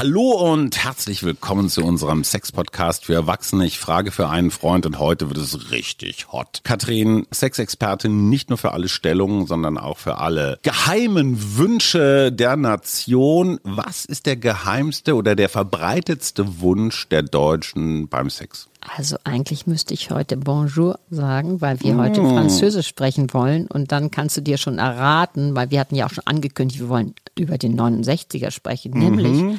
Hallo 0.00 0.30
und 0.30 0.82
herzlich 0.82 1.24
willkommen 1.24 1.68
zu 1.68 1.84
unserem 1.84 2.24
Sex-Podcast 2.24 3.04
für 3.04 3.12
Erwachsene. 3.12 3.66
Ich 3.66 3.78
frage 3.78 4.12
für 4.12 4.30
einen 4.30 4.50
Freund 4.50 4.86
und 4.86 4.98
heute 4.98 5.28
wird 5.28 5.36
es 5.36 5.72
richtig 5.72 6.32
hot. 6.32 6.62
Katrin, 6.64 7.26
Sexexpertin 7.30 8.30
nicht 8.30 8.48
nur 8.48 8.56
für 8.56 8.72
alle 8.72 8.88
Stellungen, 8.88 9.46
sondern 9.46 9.76
auch 9.76 9.98
für 9.98 10.16
alle 10.16 10.58
geheimen 10.62 11.58
Wünsche 11.58 12.32
der 12.32 12.56
Nation. 12.56 13.60
Was 13.62 14.06
ist 14.06 14.24
der 14.24 14.36
geheimste 14.36 15.16
oder 15.16 15.36
der 15.36 15.50
verbreitetste 15.50 16.62
Wunsch 16.62 17.06
der 17.10 17.22
Deutschen 17.22 18.08
beim 18.08 18.30
Sex? 18.30 18.69
Also 18.80 19.16
eigentlich 19.24 19.66
müsste 19.66 19.94
ich 19.94 20.10
heute 20.10 20.36
Bonjour 20.36 20.98
sagen, 21.10 21.60
weil 21.60 21.80
wir 21.80 21.96
heute 21.96 22.22
Französisch 22.22 22.88
sprechen 22.88 23.32
wollen 23.32 23.66
und 23.66 23.92
dann 23.92 24.10
kannst 24.10 24.36
du 24.36 24.40
dir 24.40 24.56
schon 24.56 24.78
erraten, 24.78 25.54
weil 25.54 25.70
wir 25.70 25.80
hatten 25.80 25.94
ja 25.94 26.06
auch 26.06 26.12
schon 26.12 26.26
angekündigt, 26.26 26.80
wir 26.80 26.88
wollen 26.88 27.14
über 27.38 27.58
den 27.58 27.78
69er 27.78 28.50
sprechen, 28.50 28.92
nämlich 28.92 29.58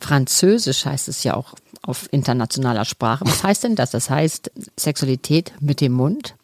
Französisch 0.00 0.86
heißt 0.86 1.08
es 1.08 1.24
ja 1.24 1.34
auch 1.36 1.54
auf 1.82 2.08
internationaler 2.10 2.84
Sprache. 2.84 3.24
Was 3.26 3.42
heißt 3.42 3.64
denn 3.64 3.76
das? 3.76 3.90
Das 3.90 4.10
heißt 4.10 4.50
Sexualität 4.78 5.52
mit 5.60 5.80
dem 5.80 5.92
Mund, 5.92 6.36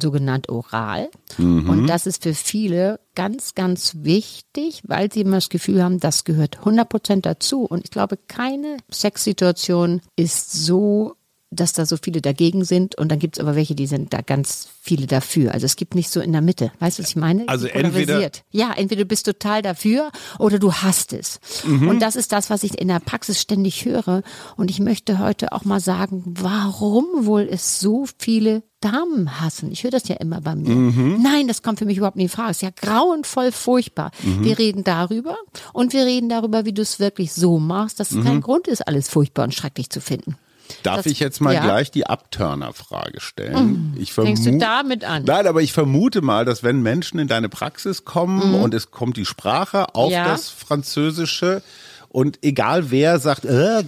sogenannt 0.00 0.48
oral. 0.48 1.08
Und 1.38 1.86
das 1.86 2.06
ist 2.06 2.22
für 2.22 2.34
viele 2.34 3.00
ganz, 3.14 3.54
ganz 3.54 3.96
wichtig, 4.02 4.82
weil 4.86 5.12
sie 5.12 5.20
immer 5.20 5.36
das 5.36 5.48
Gefühl 5.48 5.82
haben, 5.82 6.00
das 6.00 6.24
gehört 6.24 6.58
100% 6.60 7.20
dazu. 7.20 7.62
Und 7.62 7.84
ich 7.84 7.90
glaube, 7.90 8.16
keine 8.16 8.78
Sexsituation 8.90 10.00
ist 10.16 10.52
so 10.52 11.14
dass 11.50 11.72
da 11.72 11.86
so 11.86 11.96
viele 12.02 12.20
dagegen 12.20 12.64
sind 12.64 12.94
und 12.96 13.10
dann 13.10 13.18
gibt 13.18 13.36
es 13.38 13.40
aber 13.40 13.56
welche, 13.56 13.74
die 13.74 13.86
sind 13.86 14.12
da 14.12 14.20
ganz 14.20 14.68
viele 14.82 15.06
dafür. 15.06 15.52
Also 15.54 15.64
es 15.64 15.76
gibt 15.76 15.94
nicht 15.94 16.10
so 16.10 16.20
in 16.20 16.32
der 16.32 16.42
Mitte. 16.42 16.70
Weißt 16.78 16.98
du, 16.98 17.02
was 17.02 17.10
ich 17.10 17.16
meine? 17.16 17.48
Also 17.48 17.66
entweder-. 17.66 18.30
Ja, 18.50 18.72
entweder 18.76 19.02
du 19.02 19.08
bist 19.08 19.24
total 19.24 19.62
dafür 19.62 20.10
oder 20.38 20.58
du 20.58 20.72
hasst 20.72 21.12
es. 21.14 21.40
Mhm. 21.64 21.88
Und 21.88 22.00
das 22.00 22.16
ist 22.16 22.32
das, 22.32 22.50
was 22.50 22.64
ich 22.64 22.78
in 22.78 22.88
der 22.88 23.00
Praxis 23.00 23.40
ständig 23.40 23.84
höre. 23.86 24.22
Und 24.56 24.70
ich 24.70 24.78
möchte 24.78 25.18
heute 25.18 25.52
auch 25.52 25.64
mal 25.64 25.80
sagen, 25.80 26.22
warum 26.26 27.06
wohl 27.24 27.48
es 27.50 27.80
so 27.80 28.06
viele 28.18 28.62
Damen 28.80 29.40
hassen. 29.40 29.72
Ich 29.72 29.82
höre 29.84 29.90
das 29.90 30.06
ja 30.06 30.16
immer 30.16 30.40
bei 30.40 30.54
mir. 30.54 30.68
Mhm. 30.70 31.20
Nein, 31.22 31.48
das 31.48 31.62
kommt 31.62 31.78
für 31.78 31.84
mich 31.86 31.96
überhaupt 31.96 32.16
nicht 32.16 32.26
in 32.26 32.36
Frage. 32.36 32.50
Es 32.50 32.58
ist 32.58 32.62
ja 32.62 32.70
grauenvoll 32.76 33.52
furchtbar. 33.52 34.12
Mhm. 34.22 34.44
Wir 34.44 34.58
reden 34.58 34.84
darüber 34.84 35.36
und 35.72 35.92
wir 35.94 36.04
reden 36.04 36.28
darüber, 36.28 36.64
wie 36.64 36.72
du 36.72 36.82
es 36.82 37.00
wirklich 37.00 37.32
so 37.32 37.58
machst, 37.58 37.98
dass 38.00 38.10
es 38.10 38.18
Mhm. 38.18 38.24
kein 38.24 38.40
Grund 38.40 38.68
ist, 38.68 38.86
alles 38.86 39.08
furchtbar 39.08 39.44
und 39.44 39.54
schrecklich 39.54 39.90
zu 39.90 40.00
finden. 40.00 40.36
Darf 40.82 40.98
Das- 40.98 41.06
ich 41.06 41.20
jetzt 41.20 41.40
mal 41.40 41.54
ja. 41.54 41.62
gleich 41.62 41.90
die 41.90 42.06
Abturner-Frage 42.06 43.20
stellen? 43.20 43.94
Ich 43.98 44.12
Fängst 44.12 44.46
du 44.46 44.58
damit 44.58 45.04
an? 45.04 45.24
Nein, 45.24 45.46
aber 45.46 45.62
ich 45.62 45.72
vermute 45.72 46.20
mal, 46.22 46.44
dass 46.44 46.62
wenn 46.62 46.82
Menschen 46.82 47.18
in 47.18 47.28
deine 47.28 47.48
Praxis 47.48 48.04
kommen 48.04 48.54
und 48.54 48.74
es 48.74 48.90
kommt 48.90 49.16
die 49.16 49.24
Sprache 49.24 49.94
auf 49.94 50.08
Mhm. 50.08 50.12
Ja. 50.14 50.28
das 50.28 50.48
Französische 50.50 51.62
und 52.08 52.38
egal 52.42 52.90
wer 52.90 53.18
sagt, 53.18 53.44
äh, 53.44 53.82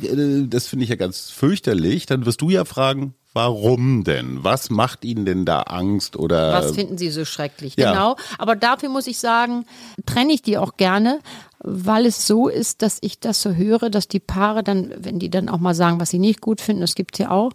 das 0.47 0.67
finde 0.67 0.85
ich 0.85 0.91
ja 0.91 0.97
ganz 0.97 1.31
fürchterlich, 1.31 2.07
dann 2.07 2.27
wirst 2.27 2.41
du 2.41 2.51
ja 2.51 2.65
fragen, 2.65 3.15
warum 3.33 4.05
denn? 4.05 4.43
Was 4.43 4.71
macht 4.71 5.05
ihnen 5.05 5.25
denn 5.25 5.45
da 5.45 5.63
Angst 5.63 6.17
oder 6.17 6.53
Was 6.53 6.73
finden 6.73 6.99
Sie 6.99 7.11
so 7.11 7.25
schrecklich? 7.25 7.77
ja. 7.77 7.93
Genau. 7.93 8.17
Aber 8.39 8.57
dafür 8.57 8.89
muss 8.89 9.07
ich 9.07 9.19
sagen, 9.19 9.67
trenne 10.07 10.33
ich 10.33 10.43
die 10.43 10.59
auch 10.59 10.77
gerne, 10.77 11.21
weil 11.61 12.07
es 12.07 12.27
so 12.27 12.49
ist, 12.49 12.83
dass 12.83 12.99
ich 13.03 13.21
das 13.21 13.43
so 13.43 13.53
höre, 13.53 13.91
dass 13.91 14.09
die 14.09 14.21
Paare 14.21 14.63
dann, 14.63 14.93
wenn 14.97 15.19
die 15.19 15.31
dann 15.31 15.49
auch 15.49 15.59
mal 15.59 15.75
sagen, 15.75 16.01
was 16.01 16.11
sie 16.11 16.19
nicht 16.19 16.41
gut 16.41 16.61
finden, 16.61 16.81
das 16.81 16.95
gibt's 16.95 17.19
ja 17.19 17.31
auch. 17.31 17.53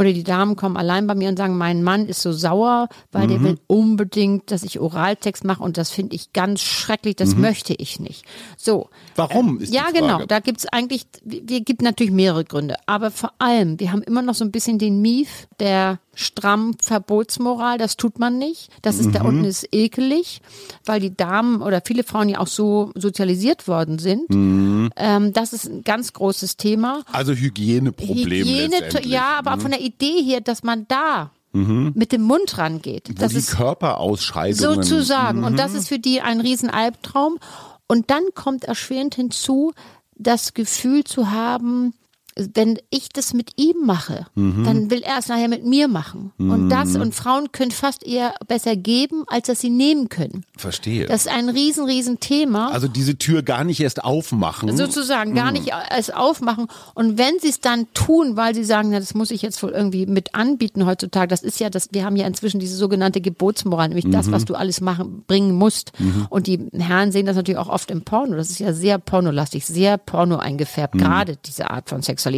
Oder 0.00 0.14
die 0.14 0.24
Damen 0.24 0.56
kommen 0.56 0.78
allein 0.78 1.06
bei 1.06 1.14
mir 1.14 1.28
und 1.28 1.36
sagen, 1.36 1.58
mein 1.58 1.82
Mann 1.82 2.06
ist 2.06 2.22
so 2.22 2.32
sauer, 2.32 2.88
weil 3.12 3.26
Mhm. 3.26 3.28
der 3.28 3.42
will 3.42 3.58
unbedingt, 3.66 4.50
dass 4.50 4.62
ich 4.62 4.80
Oraltext 4.80 5.44
mache 5.44 5.62
und 5.62 5.76
das 5.76 5.90
finde 5.90 6.16
ich 6.16 6.32
ganz 6.32 6.62
schrecklich, 6.62 7.16
das 7.16 7.36
möchte 7.36 7.74
ich 7.74 8.00
nicht. 8.00 8.24
So. 8.56 8.88
Warum 9.16 9.60
ist 9.60 9.70
die 9.72 9.76
Ja, 9.76 9.82
Frage. 9.82 9.98
genau. 10.00 10.24
Da 10.24 10.40
gibt's 10.40 10.64
eigentlich, 10.66 11.04
wir 11.22 11.60
gibt 11.60 11.82
natürlich 11.82 12.12
mehrere 12.12 12.44
Gründe. 12.44 12.76
Aber 12.86 13.10
vor 13.10 13.32
allem, 13.38 13.78
wir 13.78 13.92
haben 13.92 14.02
immer 14.02 14.22
noch 14.22 14.34
so 14.34 14.44
ein 14.44 14.50
bisschen 14.50 14.78
den 14.78 15.02
Mief 15.02 15.46
der 15.60 15.98
stramm 16.20 16.74
Verbotsmoral. 16.82 17.78
Das 17.78 17.96
tut 17.96 18.18
man 18.18 18.38
nicht. 18.38 18.68
Das 18.82 18.98
ist 18.98 19.06
Mhm. 19.06 19.12
da 19.12 19.22
unten 19.22 19.44
ist 19.44 19.66
ekelig, 19.72 20.40
weil 20.84 21.00
die 21.00 21.16
Damen 21.16 21.62
oder 21.62 21.82
viele 21.84 22.04
Frauen 22.04 22.28
ja 22.28 22.38
auch 22.38 22.46
so 22.46 22.92
sozialisiert 22.94 23.66
worden 23.68 23.98
sind. 23.98 24.28
Mhm. 24.30 24.90
Ähm, 24.96 25.32
das 25.32 25.52
ist 25.52 25.66
ein 25.68 25.82
ganz 25.84 26.12
großes 26.12 26.56
Thema. 26.56 27.02
also 27.12 27.32
Hygieneproblem 27.32 28.16
Hygiene. 28.46 28.76
Mhm. 28.92 29.10
ja, 29.10 29.34
aber 29.38 29.58
von 29.60 29.70
der 29.70 29.80
Idee 29.80 30.22
hier, 30.22 30.40
dass 30.40 30.62
man 30.62 30.86
da 30.88 31.30
mit 31.52 32.12
dem 32.12 32.22
Mund 32.22 32.58
rangeht. 32.58 33.08
Wo 33.08 33.14
das 33.14 33.32
die 33.32 33.38
ist 33.38 33.56
Körperausscheidungen 33.56 34.82
sozusagen. 34.84 35.42
Und 35.42 35.54
Mhm. 35.54 35.56
das 35.56 35.74
ist 35.74 35.88
für 35.88 35.98
die 35.98 36.20
ein 36.20 36.40
riesen 36.40 36.70
Albtraum. 36.70 37.38
Und 37.88 38.10
dann 38.10 38.22
kommt 38.36 38.64
erschwerend 38.64 39.16
hinzu, 39.16 39.72
das 40.14 40.54
Gefühl 40.54 41.02
zu 41.02 41.32
haben, 41.32 41.92
wenn 42.54 42.78
ich 42.90 43.08
das 43.10 43.34
mit 43.34 43.52
ihm 43.56 43.84
mache, 43.84 44.26
Mhm. 44.34 44.64
dann 44.64 44.90
will 44.90 45.02
er 45.02 45.18
es 45.18 45.28
nachher 45.28 45.48
mit 45.48 45.64
mir 45.64 45.88
machen. 45.88 46.32
Und 46.38 46.68
das, 46.70 46.96
und 46.96 47.14
Frauen 47.14 47.52
können 47.52 47.70
fast 47.70 48.04
eher 48.06 48.34
besser 48.48 48.76
geben, 48.76 49.24
als 49.26 49.46
dass 49.48 49.60
sie 49.60 49.70
nehmen 49.70 50.08
können. 50.08 50.44
Verstehe. 50.56 51.06
Das 51.06 51.26
ist 51.26 51.32
ein 51.32 51.48
riesen, 51.48 51.84
riesen 51.84 52.20
Thema. 52.20 52.70
also 52.72 52.88
diese 52.88 53.16
Tür 53.16 53.42
gar 53.42 53.64
nicht 53.64 53.80
erst 53.80 54.04
aufmachen. 54.04 54.76
sozusagen 54.76 55.34
gar 55.34 55.52
nicht 55.52 55.70
es 55.96 56.10
aufmachen. 56.10 56.66
Und 56.94 57.18
wenn 57.18 57.38
sie 57.40 57.48
es 57.48 57.60
dann 57.60 57.86
tun, 57.94 58.36
weil 58.36 58.54
sie 58.54 58.64
sagen, 58.64 58.90
na, 58.90 58.98
das 59.00 59.14
muss 59.14 59.30
ich 59.30 59.42
jetzt 59.42 59.62
wohl 59.62 59.70
irgendwie 59.70 60.06
mit 60.06 60.34
anbieten 60.34 60.86
heutzutage, 60.86 61.28
das 61.28 61.42
ist 61.42 61.60
ja 61.60 61.70
das, 61.70 61.88
wir 61.92 62.04
haben 62.04 62.16
ja 62.16 62.26
inzwischen 62.26 62.60
diese 62.60 62.76
sogenannte 62.76 63.20
Gebotsmoral, 63.20 63.88
nämlich 63.88 64.08
das, 64.10 64.30
was 64.30 64.44
du 64.44 64.54
alles 64.54 64.80
machen, 64.80 65.24
bringen 65.26 65.54
musst. 65.54 65.92
Und 66.30 66.46
die 66.46 66.58
Herren 66.72 67.12
sehen 67.12 67.26
das 67.26 67.36
natürlich 67.36 67.58
auch 67.58 67.68
oft 67.68 67.90
im 67.90 68.02
Porno. 68.02 68.36
Das 68.36 68.50
ist 68.50 68.60
ja 68.60 68.72
sehr 68.72 68.98
pornolastig, 68.98 69.66
sehr 69.66 69.98
porno 69.98 70.36
eingefärbt, 70.38 70.94
gerade 70.96 71.36
diese 71.44 71.70
Art 71.70 71.88
von 71.88 72.02
Sexualität. 72.02 72.29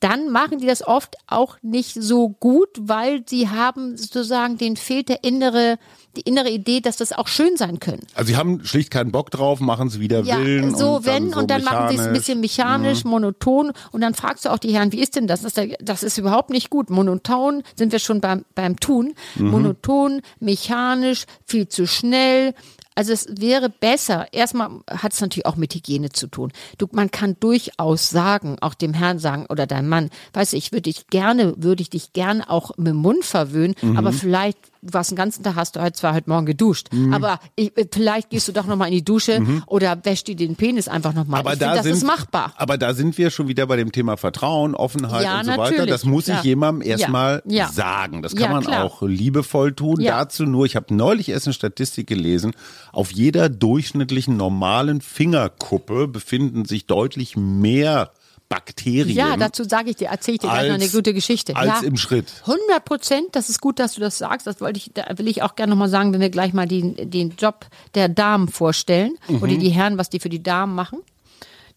Dann 0.00 0.30
machen 0.30 0.58
die 0.60 0.66
das 0.66 0.80
oft 0.86 1.16
auch 1.26 1.58
nicht 1.60 1.92
so 1.92 2.30
gut, 2.30 2.70
weil 2.80 3.22
sie 3.28 3.50
haben 3.50 3.98
sozusagen, 3.98 4.56
denen 4.56 4.76
fehlt 4.76 5.10
der 5.10 5.24
innere, 5.24 5.78
die 6.16 6.22
innere 6.22 6.48
Idee, 6.48 6.80
dass 6.80 6.96
das 6.96 7.12
auch 7.12 7.28
schön 7.28 7.58
sein 7.58 7.80
können. 7.80 8.06
Also 8.14 8.28
sie 8.32 8.38
haben 8.38 8.64
schlicht 8.64 8.90
keinen 8.90 9.12
Bock 9.12 9.30
drauf, 9.30 9.60
machen 9.60 9.88
es 9.88 10.00
wieder 10.00 10.22
Ja, 10.22 10.38
willen. 10.42 10.74
so 10.74 10.96
und 10.96 11.04
wenn 11.04 11.24
dann 11.24 11.32
so 11.34 11.38
und 11.40 11.50
dann 11.50 11.64
machen 11.64 11.88
sie 11.90 11.94
es 11.96 12.00
ein 12.00 12.12
mechanisch. 12.12 12.18
bisschen 12.18 12.40
mechanisch, 12.40 13.04
monoton 13.04 13.72
und 13.92 14.00
dann 14.00 14.14
fragst 14.14 14.46
du 14.46 14.48
auch 14.48 14.58
die 14.58 14.72
Herren, 14.72 14.90
wie 14.92 15.00
ist 15.00 15.16
denn 15.16 15.26
das? 15.26 15.42
Das 15.42 15.58
ist, 15.58 15.76
das 15.82 16.02
ist 16.02 16.16
überhaupt 16.16 16.48
nicht 16.48 16.70
gut. 16.70 16.88
Monoton 16.88 17.62
sind 17.76 17.92
wir 17.92 17.98
schon 17.98 18.22
beim, 18.22 18.46
beim 18.54 18.80
Tun. 18.80 19.12
Monoton, 19.36 20.22
mechanisch, 20.40 21.26
viel 21.44 21.68
zu 21.68 21.86
schnell. 21.86 22.54
Also 22.94 23.12
es 23.12 23.26
wäre 23.30 23.70
besser. 23.70 24.32
Erstmal 24.32 24.80
hat 24.88 25.12
es 25.12 25.20
natürlich 25.20 25.46
auch 25.46 25.56
mit 25.56 25.74
Hygiene 25.74 26.10
zu 26.10 26.26
tun. 26.26 26.52
Du, 26.76 26.88
man 26.92 27.10
kann 27.10 27.36
durchaus 27.40 28.10
sagen, 28.10 28.56
auch 28.60 28.74
dem 28.74 28.94
Herrn 28.94 29.18
sagen 29.18 29.46
oder 29.48 29.66
deinem 29.66 29.88
Mann, 29.88 30.10
weißt 30.32 30.52
du, 30.52 30.56
ich 30.56 30.72
würde 30.72 30.82
dich 30.82 31.06
gerne, 31.06 31.54
würde 31.56 31.82
ich 31.82 31.90
dich 31.90 32.12
gerne 32.12 32.48
auch 32.50 32.76
mit 32.76 32.88
dem 32.88 32.96
Mund 32.96 33.24
verwöhnen, 33.24 33.74
aber 33.96 34.12
vielleicht 34.12 34.58
du 34.82 34.92
warst 34.94 35.10
den 35.10 35.16
ganzen 35.16 35.42
Tag, 35.42 35.56
hast 35.56 35.76
du 35.76 35.80
halt 35.80 35.96
zwar 35.96 36.14
heute 36.14 36.30
Morgen 36.30 36.46
geduscht, 36.46 36.88
aber 37.12 37.38
ich, 37.56 37.76
äh, 37.76 37.86
vielleicht 37.92 38.30
gehst 38.30 38.48
du 38.48 38.52
doch 38.52 38.66
nochmal 38.66 38.88
in 38.88 38.94
die 38.94 39.04
Dusche 39.04 39.42
oder 39.66 39.98
wäschst 40.04 40.26
dir 40.28 40.36
den 40.36 40.56
Penis 40.56 40.88
einfach 40.88 41.12
nochmal. 41.14 41.40
Aber 41.40 41.52
Ich 41.52 41.58
da 41.58 41.66
finde, 41.72 41.76
das 41.78 41.84
sind, 41.84 41.94
ist 41.96 42.04
machbar. 42.06 42.52
Aber 42.56 42.78
da 42.78 42.94
sind 42.94 43.18
wir 43.18 43.30
schon 43.30 43.48
wieder 43.48 43.66
bei 43.66 43.76
dem 43.76 43.92
Thema 43.92 44.16
Vertrauen, 44.16 44.74
Offenheit 44.74 45.24
Ja, 45.24 45.40
und 45.40 45.46
so 45.46 45.56
weiter. 45.56 45.86
Das 45.86 46.04
muss 46.04 46.28
ich 46.28 46.34
klar. 46.34 46.44
jemandem 46.44 46.86
Ja, 46.88 46.96
erstmal 46.96 47.42
ja. 47.46 47.68
sagen. 47.68 48.22
Das 48.22 48.34
kann 48.34 48.44
Ja, 48.44 48.50
man 48.52 48.64
klar. 48.64 48.84
auch 48.84 49.02
liebevoll 49.02 49.72
tun. 49.72 50.00
Ja. 50.00 50.18
Dazu 50.18 50.44
nur, 50.44 50.64
ich 50.66 50.76
habe 50.76 50.94
neulich 50.94 51.28
erst 51.28 51.46
eine 51.46 51.54
Statistik 51.54 52.06
gelesen, 52.06 52.52
auf 52.92 53.12
jeder 53.12 53.48
durchschnittlichen 53.48 54.36
normalen 54.36 55.00
Fingerkuppe 55.00 56.08
befinden 56.08 56.64
sich 56.64 56.86
deutlich 56.86 57.36
mehr 57.36 58.10
Bakterien. 58.50 59.08
Ja, 59.16 59.36
dazu 59.38 59.62
sage 59.64 59.90
ich 59.90 59.96
dir, 59.96 60.08
erzähle 60.08 60.34
ich 60.34 60.40
dir 60.40 60.48
gleich 60.50 60.68
noch 60.68 60.74
eine 60.74 60.88
gute 60.88 61.14
Geschichte. 61.14 61.54
als 61.56 61.80
ja. 61.82 61.86
im 61.88 61.96
Schritt. 61.96 62.26
100 62.42 62.84
Prozent, 62.84 63.26
das 63.32 63.48
ist 63.48 63.60
gut, 63.60 63.78
dass 63.78 63.94
du 63.94 64.00
das 64.00 64.18
sagst. 64.18 64.46
Das 64.46 64.60
wollte 64.60 64.76
ich, 64.78 64.90
da 64.92 65.04
will 65.16 65.28
ich 65.28 65.42
auch 65.42 65.54
gerne 65.54 65.70
nochmal 65.70 65.88
sagen, 65.88 66.12
wenn 66.12 66.20
wir 66.20 66.30
gleich 66.30 66.52
mal 66.52 66.66
den, 66.66 67.08
den 67.10 67.30
Job 67.38 67.66
der 67.94 68.08
Damen 68.08 68.48
vorstellen 68.48 69.12
Mhm. 69.28 69.36
oder 69.42 69.54
die 69.56 69.68
Herren, 69.70 69.96
was 69.98 70.10
die 70.10 70.18
für 70.20 70.28
die 70.28 70.42
Damen 70.42 70.74
machen. 70.74 70.98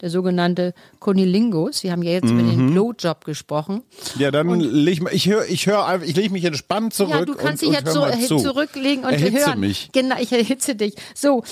Der 0.02 0.10
sogenannte 0.10 0.74
Konilingus. 1.00 1.84
Wir 1.84 1.92
haben 1.92 2.02
ja 2.02 2.12
jetzt 2.12 2.30
über 2.32 2.42
Mhm. 2.42 2.50
den 2.50 2.72
Blowjob 2.72 3.24
gesprochen. 3.24 3.84
Ja, 4.18 4.32
dann 4.32 4.60
leg 4.60 5.02
ich, 5.12 5.28
höre, 5.28 5.46
ich 5.48 5.68
höre 5.68 5.86
einfach, 5.86 6.08
ich 6.08 6.16
lege 6.16 6.32
mich 6.32 6.44
entspannt 6.44 6.94
zurück. 6.96 7.12
Ja, 7.14 7.24
du 7.24 7.36
kannst 7.36 7.64
und, 7.64 7.72
dich 7.72 7.80
und 7.80 7.86
jetzt 7.86 8.28
so 8.28 8.38
zu. 8.40 8.44
zurücklegen 8.44 9.06
und 9.06 9.12
Erhitze 9.14 9.46
hören. 9.46 9.60
mich. 9.60 9.90
Genau, 9.94 10.16
ich 10.20 10.32
erhitze 10.32 10.76
dich. 10.76 10.96
So, 11.16 11.44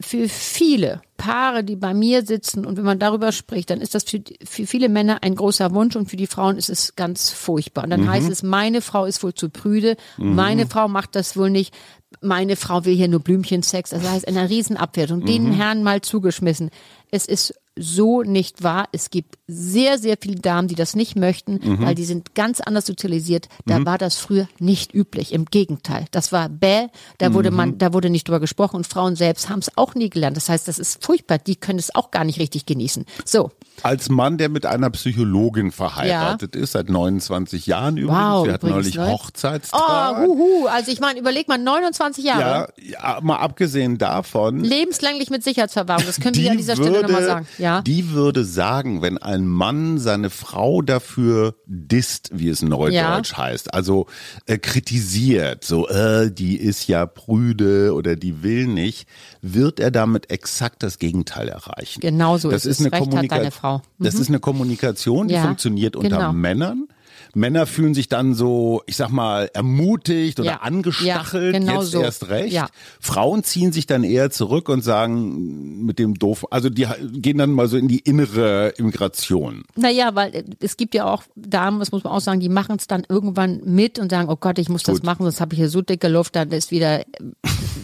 für 0.00 0.28
viele 0.28 1.00
Paare, 1.16 1.64
die 1.64 1.76
bei 1.76 1.94
mir 1.94 2.24
sitzen 2.24 2.66
und 2.66 2.76
wenn 2.76 2.84
man 2.84 2.98
darüber 2.98 3.32
spricht, 3.32 3.70
dann 3.70 3.80
ist 3.80 3.94
das 3.94 4.04
für, 4.04 4.22
für 4.44 4.66
viele 4.66 4.88
Männer 4.88 5.18
ein 5.22 5.34
großer 5.34 5.72
Wunsch 5.74 5.96
und 5.96 6.10
für 6.10 6.16
die 6.16 6.26
Frauen 6.26 6.56
ist 6.56 6.68
es 6.68 6.96
ganz 6.96 7.30
furchtbar. 7.30 7.84
Und 7.84 7.90
dann 7.90 8.08
heißt 8.08 8.30
es, 8.30 8.42
meine 8.42 8.80
Frau 8.80 9.04
ist 9.04 9.22
wohl 9.22 9.34
zu 9.34 9.48
prüde, 9.48 9.96
meine 10.16 10.66
Frau 10.66 10.88
macht 10.88 11.14
das 11.14 11.36
wohl 11.36 11.50
nicht, 11.50 11.74
meine 12.20 12.56
Frau 12.56 12.84
will 12.84 12.94
hier 12.94 13.08
nur 13.08 13.20
Blümchensex. 13.20 13.90
Das 13.90 14.08
heißt, 14.08 14.28
eine 14.28 14.48
Riesenabwertung. 14.48 15.24
Den 15.24 15.52
Herrn 15.52 15.82
mal 15.82 16.00
zugeschmissen. 16.00 16.70
Es 17.10 17.26
ist 17.26 17.54
so 17.76 18.22
nicht 18.22 18.62
wahr. 18.62 18.88
Es 18.92 19.10
gibt 19.10 19.36
sehr, 19.48 19.98
sehr 19.98 20.16
viele 20.20 20.36
Damen, 20.36 20.68
die 20.68 20.76
das 20.76 20.94
nicht 20.94 21.16
möchten, 21.16 21.60
weil 21.80 21.94
die 21.94 22.04
sind 22.04 22.34
ganz 22.34 22.60
anders 22.60 22.86
sozialisiert. 22.86 23.48
Da 23.66 23.84
war 23.84 23.98
das 23.98 24.16
früher 24.16 24.48
nicht 24.58 24.94
üblich. 24.94 25.32
Im 25.32 25.44
Gegenteil. 25.46 26.06
Das 26.12 26.30
war 26.30 26.48
bäh. 26.48 26.86
Da 27.18 27.34
wurde 27.34 27.50
man, 27.50 27.78
da 27.78 27.92
wurde 27.92 28.10
nicht 28.10 28.28
drüber 28.28 28.40
gesprochen 28.40 28.76
und 28.76 28.86
Frauen 28.86 29.16
selbst 29.16 29.48
haben 29.48 29.58
es 29.58 29.76
auch 29.76 29.94
nie 29.94 30.08
gelernt. 30.08 30.36
Das 30.36 30.48
heißt, 30.48 30.68
das 30.68 30.78
ist 30.78 31.03
furchtbar. 31.04 31.38
Die 31.38 31.56
können 31.56 31.78
es 31.78 31.94
auch 31.94 32.10
gar 32.10 32.24
nicht 32.24 32.38
richtig 32.38 32.66
genießen. 32.66 33.04
So. 33.24 33.50
Als 33.82 34.08
Mann, 34.08 34.38
der 34.38 34.48
mit 34.48 34.66
einer 34.66 34.88
Psychologin 34.90 35.72
verheiratet 35.72 36.54
ist, 36.54 36.72
seit 36.72 36.88
29 36.88 37.66
Jahren 37.66 37.96
übrigens. 37.96 38.20
Wow, 38.20 38.46
Wir 38.46 38.52
hatten 38.52 38.66
übrigens, 38.68 38.94
neulich 38.94 38.96
ne? 38.96 39.12
Hochzeitstag. 39.12 40.16
Oh, 40.18 40.26
huhu. 40.26 40.66
Also 40.68 40.92
ich 40.92 41.00
meine, 41.00 41.18
überleg 41.18 41.48
mal, 41.48 41.58
29 41.58 42.24
Jahre. 42.24 42.72
ja, 42.82 43.14
ja, 43.14 43.20
mal 43.20 43.36
abgesehen 43.38 43.98
davon, 43.98 44.60
Lebenslänglich 44.60 45.30
mit 45.30 45.42
Sicherheitsverwahrung. 45.42 46.06
Das 46.06 46.20
können 46.20 46.36
wir 46.36 46.42
die 46.42 46.50
an 46.50 46.56
dieser 46.56 46.76
Stelle 46.76 46.92
würde, 46.92 47.02
nochmal 47.02 47.24
sagen. 47.24 47.48
Ja. 47.58 47.82
Die 47.82 48.10
würde 48.12 48.44
sagen, 48.44 49.02
wenn 49.02 49.18
ein 49.18 49.46
Mann 49.46 49.98
seine 49.98 50.30
Frau 50.30 50.80
dafür 50.80 51.56
disst, 51.66 52.30
wie 52.32 52.48
es 52.48 52.62
neudeutsch 52.62 53.34
heißt, 53.34 53.74
also 53.74 54.06
äh, 54.46 54.58
kritisiert, 54.58 55.64
so, 55.64 55.88
äh, 55.88 56.30
die 56.30 56.56
ist 56.56 56.86
ja 56.86 57.06
prüde 57.06 57.92
oder 57.92 58.16
die 58.16 58.42
will 58.42 58.66
nicht, 58.66 59.08
wird 59.42 59.80
er 59.80 59.90
damit 59.90 60.30
exakt 60.30 60.82
das 60.82 60.93
Gegenteil 60.98 61.48
erreichen. 61.48 62.00
Genau 62.00 62.38
so 62.38 62.50
das 62.50 62.64
ist 62.64 62.80
ist 62.80 62.86
es. 62.86 62.92
eine 62.92 63.00
Recht 63.04 63.14
hat 63.16 63.30
deine 63.30 63.50
Frau. 63.50 63.78
Mhm. 63.98 64.04
Das 64.04 64.14
ist 64.14 64.28
eine 64.28 64.40
Kommunikation, 64.40 65.28
die 65.28 65.34
Ja, 65.34 65.42
funktioniert 65.42 65.96
unter 65.96 66.08
genau. 66.16 66.32
Männern. 66.32 66.88
Männer 67.36 67.66
fühlen 67.66 67.94
sich 67.94 68.08
dann 68.08 68.34
so, 68.34 68.82
ich 68.86 68.94
sag 68.94 69.10
mal, 69.10 69.50
ermutigt 69.54 70.38
oder 70.38 70.50
Ja, 70.50 70.56
angestachelt, 70.58 71.54
ja, 71.54 71.58
genau 71.58 71.80
jetzt 71.80 71.90
so. 71.90 72.00
erst 72.00 72.28
recht. 72.28 72.52
Ja. 72.52 72.68
Frauen 73.00 73.42
ziehen 73.42 73.72
sich 73.72 73.86
dann 73.86 74.04
eher 74.04 74.30
zurück 74.30 74.68
und 74.68 74.82
sagen 74.82 75.84
mit 75.84 75.98
dem 75.98 76.14
doof, 76.14 76.46
also 76.52 76.70
die 76.70 76.86
gehen 77.12 77.38
dann 77.38 77.50
mal 77.50 77.66
so 77.66 77.76
in 77.76 77.88
die 77.88 77.98
innere 77.98 78.68
Immigration. 78.76 79.64
Naja, 79.74 80.14
weil 80.14 80.32
äh, 80.32 80.44
es 80.60 80.76
gibt 80.76 80.94
ja 80.94 81.06
auch 81.12 81.24
Damen, 81.34 81.80
das 81.80 81.90
muss 81.90 82.04
man 82.04 82.12
auch 82.12 82.20
sagen, 82.20 82.38
die 82.38 82.48
machen 82.48 82.76
es 82.78 82.86
dann 82.86 83.04
irgendwann 83.08 83.62
mit 83.64 83.98
und 83.98 84.10
sagen, 84.10 84.28
oh 84.28 84.36
Gott, 84.36 84.60
ich 84.60 84.68
muss 84.68 84.84
das 84.84 84.96
Gut. 84.96 85.04
machen, 85.04 85.24
sonst 85.24 85.40
habe 85.40 85.54
ich 85.54 85.58
hier 85.58 85.68
so 85.68 85.82
dicke 85.82 86.06
Luft, 86.08 86.36
dann 86.36 86.50
ist 86.52 86.70
wieder, 86.70 87.04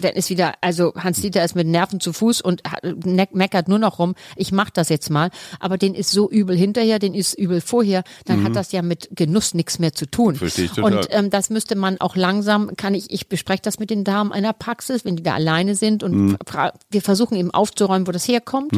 dann 0.01 0.13
ist 0.13 0.31
wieder, 0.31 0.55
also 0.61 0.93
Hans-Dieter 0.97 1.45
ist 1.45 1.55
mit 1.55 1.67
Nerven 1.67 2.01
zu 2.01 2.13
Fuß 2.13 2.41
und 2.41 2.63
meckert 3.33 3.69
nur 3.69 3.79
noch 3.79 3.99
rum, 3.99 4.15
ich 4.37 4.53
mach 4.53 4.71
das 4.71 4.89
jetzt 4.89 5.11
mal, 5.11 5.31
aber 5.59 5.79
den 5.79 5.95
ist 5.95 6.11
so 6.11 6.31
übel 6.31 6.57
hinterher, 6.57 6.99
den 6.99 7.15
ist 7.15 7.35
übel 7.35 7.61
vorher, 7.61 8.03
dann 8.25 8.45
hat 8.45 8.57
das 8.57 8.73
ja 8.73 8.83
mit 8.83 9.09
Genuss 9.15 9.55
nichts 9.55 9.79
mehr 9.79 9.93
zu 9.93 10.07
tun. 10.07 10.35
Mhm. 10.35 10.39
Verstehe 10.39 10.65
ich 10.67 10.73
total. 10.73 10.97
Und 10.99 11.07
ähm, 11.11 11.31
das 11.31 11.51
müsste 11.51 11.77
man 11.77 12.01
auch 12.01 12.17
langsam, 12.17 12.77
kann 12.77 12.95
ich, 12.95 13.11
ich 13.11 13.29
bespreche 13.29 13.63
das 13.63 13.79
mit 13.79 13.91
den 13.91 14.05
Damen 14.05 14.33
einer 14.33 14.53
Praxis, 14.53 15.05
wenn 15.05 15.17
die 15.17 15.23
da 15.23 15.35
alleine 15.35 15.75
sind 15.75 16.03
und 16.03 16.11
Mhm. 16.21 16.37
wir 16.91 17.03
versuchen 17.03 17.37
eben 17.37 17.51
aufzuräumen, 17.51 18.07
wo 18.07 18.13
das 18.13 18.27
herkommt. 18.29 18.73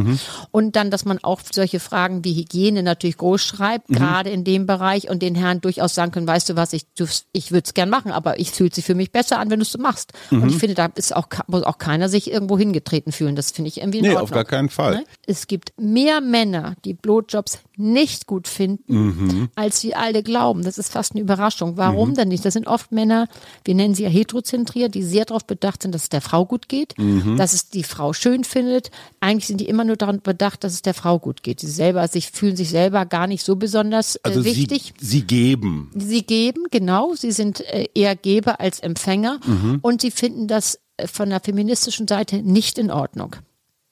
Und 0.50 0.76
dann, 0.76 0.90
dass 0.90 1.04
man 1.04 1.18
auch 1.22 1.40
solche 1.52 1.80
Fragen 1.80 2.24
wie 2.24 2.34
Hygiene 2.34 2.82
natürlich 2.82 3.16
groß 3.16 3.40
schreibt, 3.42 3.90
Mhm. 3.90 3.94
gerade 3.94 4.30
in 4.30 4.44
dem 4.44 4.66
Bereich 4.66 5.08
und 5.10 5.22
den 5.22 5.34
Herren 5.34 5.60
durchaus 5.60 5.94
sagen 5.94 6.12
können, 6.12 6.26
weißt 6.26 6.48
du 6.50 6.56
was, 6.56 6.72
ich, 6.72 6.84
ich 7.32 7.50
würde 7.52 7.64
es 7.66 7.74
gern 7.74 7.90
machen, 7.90 8.12
aber 8.12 8.38
ich 8.38 8.50
fühlt 8.50 8.74
sich 8.74 8.84
für 8.84 8.94
mich 8.94 9.12
besser 9.12 9.38
an, 9.38 9.50
wenn 9.50 9.58
du 9.58 9.62
es 9.64 9.72
so 9.72 9.78
machst. 9.78 10.12
Mhm. 10.30 10.42
Und 10.42 10.48
ich 10.50 10.56
finde, 10.58 10.74
da 10.74 10.88
ist 10.94 11.11
auch, 11.12 11.28
muss 11.46 11.62
auch 11.62 11.78
keiner 11.78 12.08
sich 12.08 12.30
irgendwo 12.30 12.58
hingetreten 12.58 13.12
fühlen. 13.12 13.36
Das 13.36 13.50
finde 13.50 13.68
ich 13.68 13.78
irgendwie 13.78 13.98
in 13.98 14.04
Nee, 14.04 14.10
Ordnung. 14.10 14.24
auf 14.24 14.30
gar 14.30 14.44
keinen 14.44 14.68
Fall. 14.68 14.96
Ne? 14.96 15.04
Es 15.26 15.46
gibt 15.46 15.72
mehr 15.80 16.20
Männer, 16.20 16.74
die 16.84 16.94
Blowjobs 16.94 17.58
nicht 17.76 18.26
gut 18.26 18.48
finden, 18.48 18.94
Mhm. 18.94 19.48
als 19.54 19.82
wir 19.82 19.98
alle 19.98 20.22
glauben. 20.22 20.62
Das 20.62 20.78
ist 20.78 20.92
fast 20.92 21.12
eine 21.12 21.20
Überraschung. 21.22 21.76
Warum 21.76 22.14
denn 22.14 22.28
nicht? 22.28 22.44
Das 22.44 22.54
sind 22.54 22.66
oft 22.66 22.92
Männer, 22.92 23.28
wir 23.64 23.74
nennen 23.74 23.94
sie 23.94 24.04
ja 24.04 24.08
heterozentriert, 24.08 24.94
die 24.94 25.02
sehr 25.02 25.24
darauf 25.24 25.44
bedacht 25.46 25.82
sind, 25.82 25.94
dass 25.94 26.04
es 26.04 26.08
der 26.08 26.20
Frau 26.20 26.44
gut 26.44 26.68
geht, 26.68 26.94
Mhm. 26.98 27.36
dass 27.36 27.52
es 27.54 27.68
die 27.70 27.82
Frau 27.84 28.12
schön 28.12 28.44
findet. 28.44 28.90
Eigentlich 29.20 29.46
sind 29.46 29.60
die 29.60 29.68
immer 29.68 29.84
nur 29.84 29.96
daran 29.96 30.20
bedacht, 30.22 30.64
dass 30.64 30.72
es 30.74 30.82
der 30.82 30.94
Frau 30.94 31.18
gut 31.18 31.42
geht. 31.42 31.60
Sie 31.60 31.66
selber 31.68 32.06
sich 32.08 32.30
fühlen 32.30 32.56
sich 32.56 32.70
selber 32.70 33.06
gar 33.06 33.26
nicht 33.26 33.44
so 33.44 33.56
besonders 33.56 34.16
äh, 34.16 34.20
Also 34.24 34.44
wichtig. 34.44 34.94
sie, 34.98 35.06
sie 35.06 35.22
geben. 35.22 35.90
Sie 35.96 36.22
geben, 36.22 36.64
genau. 36.70 37.14
Sie 37.14 37.32
sind 37.32 37.60
äh, 37.72 37.88
eher 37.94 38.14
Geber 38.16 38.60
als 38.60 38.80
Empfänger. 38.80 39.40
Mhm. 39.46 39.78
Und 39.82 40.00
sie 40.02 40.10
finden 40.10 40.46
das 40.46 40.78
von 41.06 41.30
der 41.30 41.40
feministischen 41.40 42.06
Seite 42.08 42.36
nicht 42.42 42.78
in 42.78 42.90
Ordnung. 42.90 43.36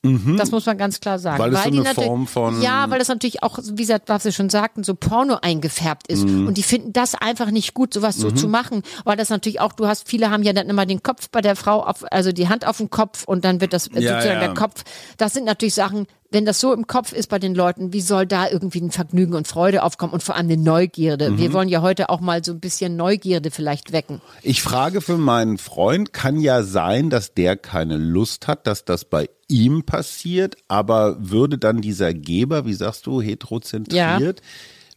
Das 0.03 0.51
muss 0.51 0.65
man 0.65 0.79
ganz 0.79 1.01
klar 1.01 1.19
sagen. 1.19 1.37
Mhm. 1.37 1.43
Weil 1.43 1.53
es 1.55 1.63
so 1.63 1.69
eine 1.83 1.95
Form 1.95 2.27
von- 2.27 2.63
Ja, 2.63 2.89
weil 2.89 2.99
das 2.99 3.09
natürlich 3.09 3.43
auch, 3.43 3.59
wie 3.63 3.83
gesagt, 3.83 4.09
was 4.09 4.23
Sie 4.23 4.33
schon 4.33 4.49
sagten, 4.49 4.83
so 4.83 4.95
Porno 4.95 5.37
eingefärbt 5.43 6.07
ist. 6.07 6.25
Mhm. 6.27 6.47
Und 6.47 6.57
die 6.57 6.63
finden 6.63 6.95
das 6.95 7.15
einfach 7.15 7.51
nicht 7.51 7.75
gut, 7.75 7.93
sowas 7.93 8.17
so 8.17 8.31
zu 8.31 8.49
machen. 8.49 8.81
Weil 9.05 9.19
das 9.19 9.29
natürlich 9.29 9.61
auch, 9.61 9.75
du 9.75 9.87
hast, 9.87 10.09
viele 10.09 10.31
haben 10.31 10.43
ja 10.43 10.55
dann 10.55 10.71
immer 10.71 10.87
den 10.87 11.03
Kopf 11.03 11.29
bei 11.29 11.43
der 11.43 11.55
Frau, 11.55 11.83
auf, 11.85 12.03
also 12.11 12.33
die 12.33 12.49
Hand 12.49 12.67
auf 12.67 12.79
dem 12.79 12.89
Kopf 12.89 13.25
und 13.25 13.45
dann 13.45 13.61
wird 13.61 13.75
das 13.75 13.89
äh, 13.89 14.01
Ja, 14.01 14.15
sozusagen 14.15 14.41
ja. 14.41 14.47
der 14.47 14.55
Kopf. 14.55 14.85
Das 15.19 15.35
sind 15.35 15.45
natürlich 15.45 15.75
Sachen, 15.75 16.07
wenn 16.31 16.45
das 16.45 16.61
so 16.61 16.73
im 16.73 16.87
Kopf 16.87 17.13
ist 17.13 17.29
bei 17.29 17.39
den 17.39 17.55
Leuten, 17.55 17.93
wie 17.93 18.01
soll 18.01 18.25
da 18.27 18.49
irgendwie 18.49 18.81
ein 18.81 18.93
Vergnügen 18.93 19.35
und 19.35 19.49
Freude 19.49 19.83
aufkommen 19.83 20.13
und 20.13 20.23
vor 20.23 20.37
allem 20.37 20.47
eine 20.47 20.57
Neugierde? 20.57 21.31
Mhm. 21.31 21.39
Wir 21.39 21.53
wollen 21.53 21.69
ja 21.69 21.83
heute 21.83 22.09
auch 22.09 22.21
mal 22.21 22.45
so 22.45 22.53
ein 22.53 22.61
bisschen 22.61 22.97
Neugierde 22.97 23.51
vielleicht 23.51 23.93
wecken. 23.93 24.21
Ich 24.43 24.63
frage 24.63 25.01
für 25.01 25.19
meinen 25.19 25.59
Freund, 25.59 26.13
kann 26.13 26.39
ja 26.41 26.63
sein, 26.63 27.11
dass 27.11 27.35
der 27.35 27.57
keine 27.57 27.97
Lust 27.97 28.47
hat, 28.47 28.67
dass 28.67 28.85
das 28.85 29.05
bei 29.05 29.29
ihm 29.49 29.83
passiert, 29.83 30.57
aber 30.69 31.17
würde 31.19 31.59
dann 31.59 31.81
dieser 31.81 32.15
Geber, 32.15 32.65
wie 32.65 32.75
sagst 32.75 33.07
du, 33.07 33.21
heterozentriert, 33.21 34.41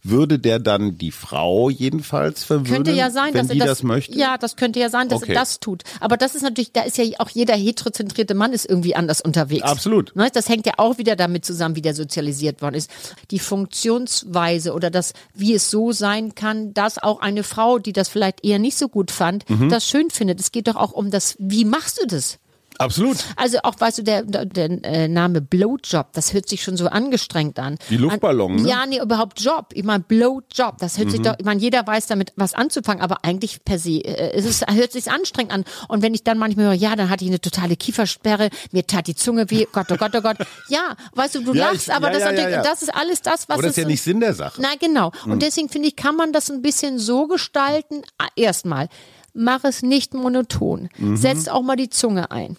würde 0.03 0.37
der 0.39 0.59
dann 0.59 0.97
die 0.97 1.11
Frau 1.11 1.69
jedenfalls 1.69 2.43
verwöhnen, 2.43 2.83
Könnte 2.83 2.91
ja 2.91 3.09
sein, 3.09 3.33
wenn 3.33 3.47
dass 3.47 3.47
die 3.47 3.59
er 3.59 3.65
das, 3.65 3.77
das, 3.79 3.83
möchte? 3.83 4.17
Ja, 4.17 4.37
das 4.37 4.55
könnte 4.57 4.79
ja 4.79 4.89
sein, 4.89 5.07
dass 5.09 5.21
Okay. 5.23 5.31
er 5.33 5.39
das 5.39 5.59
tut. 5.59 5.83
Aber 6.01 6.17
das 6.17 6.35
ist 6.35 6.41
natürlich, 6.41 6.71
da 6.73 6.81
ist 6.81 6.97
ja 6.97 7.05
auch 7.19 7.29
jeder 7.29 7.55
heterozentrierte 7.55 8.33
Mann 8.33 8.51
ist 8.53 8.65
irgendwie 8.69 8.95
anders 8.95 9.21
unterwegs. 9.21 9.63
Absolut. 9.63 10.15
Ne, 10.15 10.29
Das 10.33 10.49
hängt 10.49 10.65
ja 10.65 10.73
auch 10.77 10.97
wieder 10.97 11.15
damit 11.15 11.45
zusammen, 11.45 11.75
wie 11.75 11.81
der 11.81 11.93
sozialisiert 11.95 12.61
worden 12.61 12.75
ist. 12.75 12.89
Die 13.31 13.39
Funktionsweise 13.39 14.73
oder 14.73 14.89
das, 14.89 15.13
wie 15.33 15.53
es 15.53 15.69
so 15.69 15.91
sein 15.91 16.35
kann, 16.35 16.73
dass 16.73 16.97
auch 17.01 17.19
eine 17.21 17.43
Frau, 17.43 17.79
die 17.79 17.93
das 17.93 18.09
vielleicht 18.09 18.43
eher 18.43 18.59
nicht 18.59 18.77
so 18.77 18.87
gut 18.89 19.11
fand, 19.11 19.49
Mhm. 19.49 19.69
das 19.69 19.87
schön 19.87 20.09
findet. 20.09 20.39
Es 20.39 20.51
geht 20.51 20.67
doch 20.67 20.75
auch 20.75 20.91
um 20.91 21.11
das, 21.11 21.35
wie 21.39 21.65
machst 21.65 22.01
du 22.01 22.07
das? 22.07 22.39
Absolut. 22.79 23.17
Also 23.35 23.59
auch, 23.63 23.75
weißt 23.79 23.99
du, 23.99 24.03
der, 24.03 24.23
der, 24.23 24.45
der 24.45 24.69
äh, 24.83 25.07
Name 25.07 25.41
Blowjob, 25.41 26.13
das 26.13 26.33
hört 26.33 26.47
sich 26.49 26.63
schon 26.63 26.77
so 26.77 26.87
angestrengt 26.87 27.59
an. 27.59 27.77
Wie 27.89 27.97
Luftballon, 27.97 28.51
an, 28.57 28.61
ne? 28.63 28.69
Ja, 28.69 28.85
nee, 28.85 28.99
überhaupt 29.01 29.39
Job. 29.41 29.67
Ich 29.73 29.83
meine, 29.83 30.03
Blowjob, 30.03 30.77
das 30.79 30.97
hört 30.97 31.11
sich 31.11 31.19
Mhm. 31.19 31.23
doch, 31.23 31.35
ich 31.37 31.45
meine, 31.45 31.61
jeder 31.61 31.85
weiß 31.85 32.07
damit 32.07 32.33
was 32.35 32.53
anzufangen, 32.53 33.01
aber 33.01 33.23
eigentlich 33.23 33.63
per 33.63 33.79
se, 33.79 33.99
äh, 34.03 34.31
es 34.35 34.45
ist, 34.45 34.65
hört 34.71 34.91
sich 34.91 35.09
anstrengend 35.11 35.53
an. 35.53 35.65
Und 35.87 36.01
wenn 36.01 36.13
ich 36.13 36.23
dann 36.23 36.37
manchmal 36.37 36.65
höre, 36.67 36.73
ja, 36.73 36.95
dann 36.95 37.09
hatte 37.09 37.23
ich 37.23 37.29
eine 37.29 37.41
totale 37.41 37.75
Kiefersperre, 37.75 38.49
mir 38.71 38.85
tat 38.87 39.07
die 39.07 39.15
Zunge 39.15 39.49
weh, 39.49 39.65
Gott, 39.71 39.87
oh 39.91 39.95
Gott, 39.97 40.11
oh 40.15 40.21
Gott. 40.21 40.37
Ja, 40.69 40.95
weißt 41.13 41.35
du, 41.35 41.43
du 41.43 41.53
Ja, 41.53 41.71
lachst, 41.71 41.87
ich- 41.87 41.93
aber 41.93 42.11
ja, 42.11 42.31
das, 42.31 42.39
ja, 42.51 42.61
das 42.63 42.81
ist 42.81 42.95
alles 42.95 43.21
das, 43.21 43.47
was 43.49 43.55
Aber 43.55 43.61
das 43.63 43.71
ist 43.71 43.77
ja 43.77 43.85
nicht 43.87 44.01
Sinn 44.01 44.19
der 44.19 44.33
Sache. 44.33 44.59
na 44.61 44.69
genau. 44.79 45.11
Hm. 45.23 45.33
Und 45.33 45.41
deswegen 45.41 45.69
finde 45.69 45.87
ich, 45.89 45.95
kann 45.95 46.15
man 46.15 46.31
das 46.33 46.49
ein 46.49 46.61
bisschen 46.61 46.97
so 46.99 47.27
gestalten. 47.27 48.01
Ah, 48.17 48.27
Erstmal, 48.35 48.87
mach 49.33 49.63
es 49.63 49.81
nicht 49.81 50.13
monoton. 50.13 50.89
Mhm. 50.97 51.17
Setz 51.17 51.47
auch 51.47 51.61
mal 51.61 51.75
die 51.75 51.89
Zunge 51.89 52.31
ein. 52.31 52.57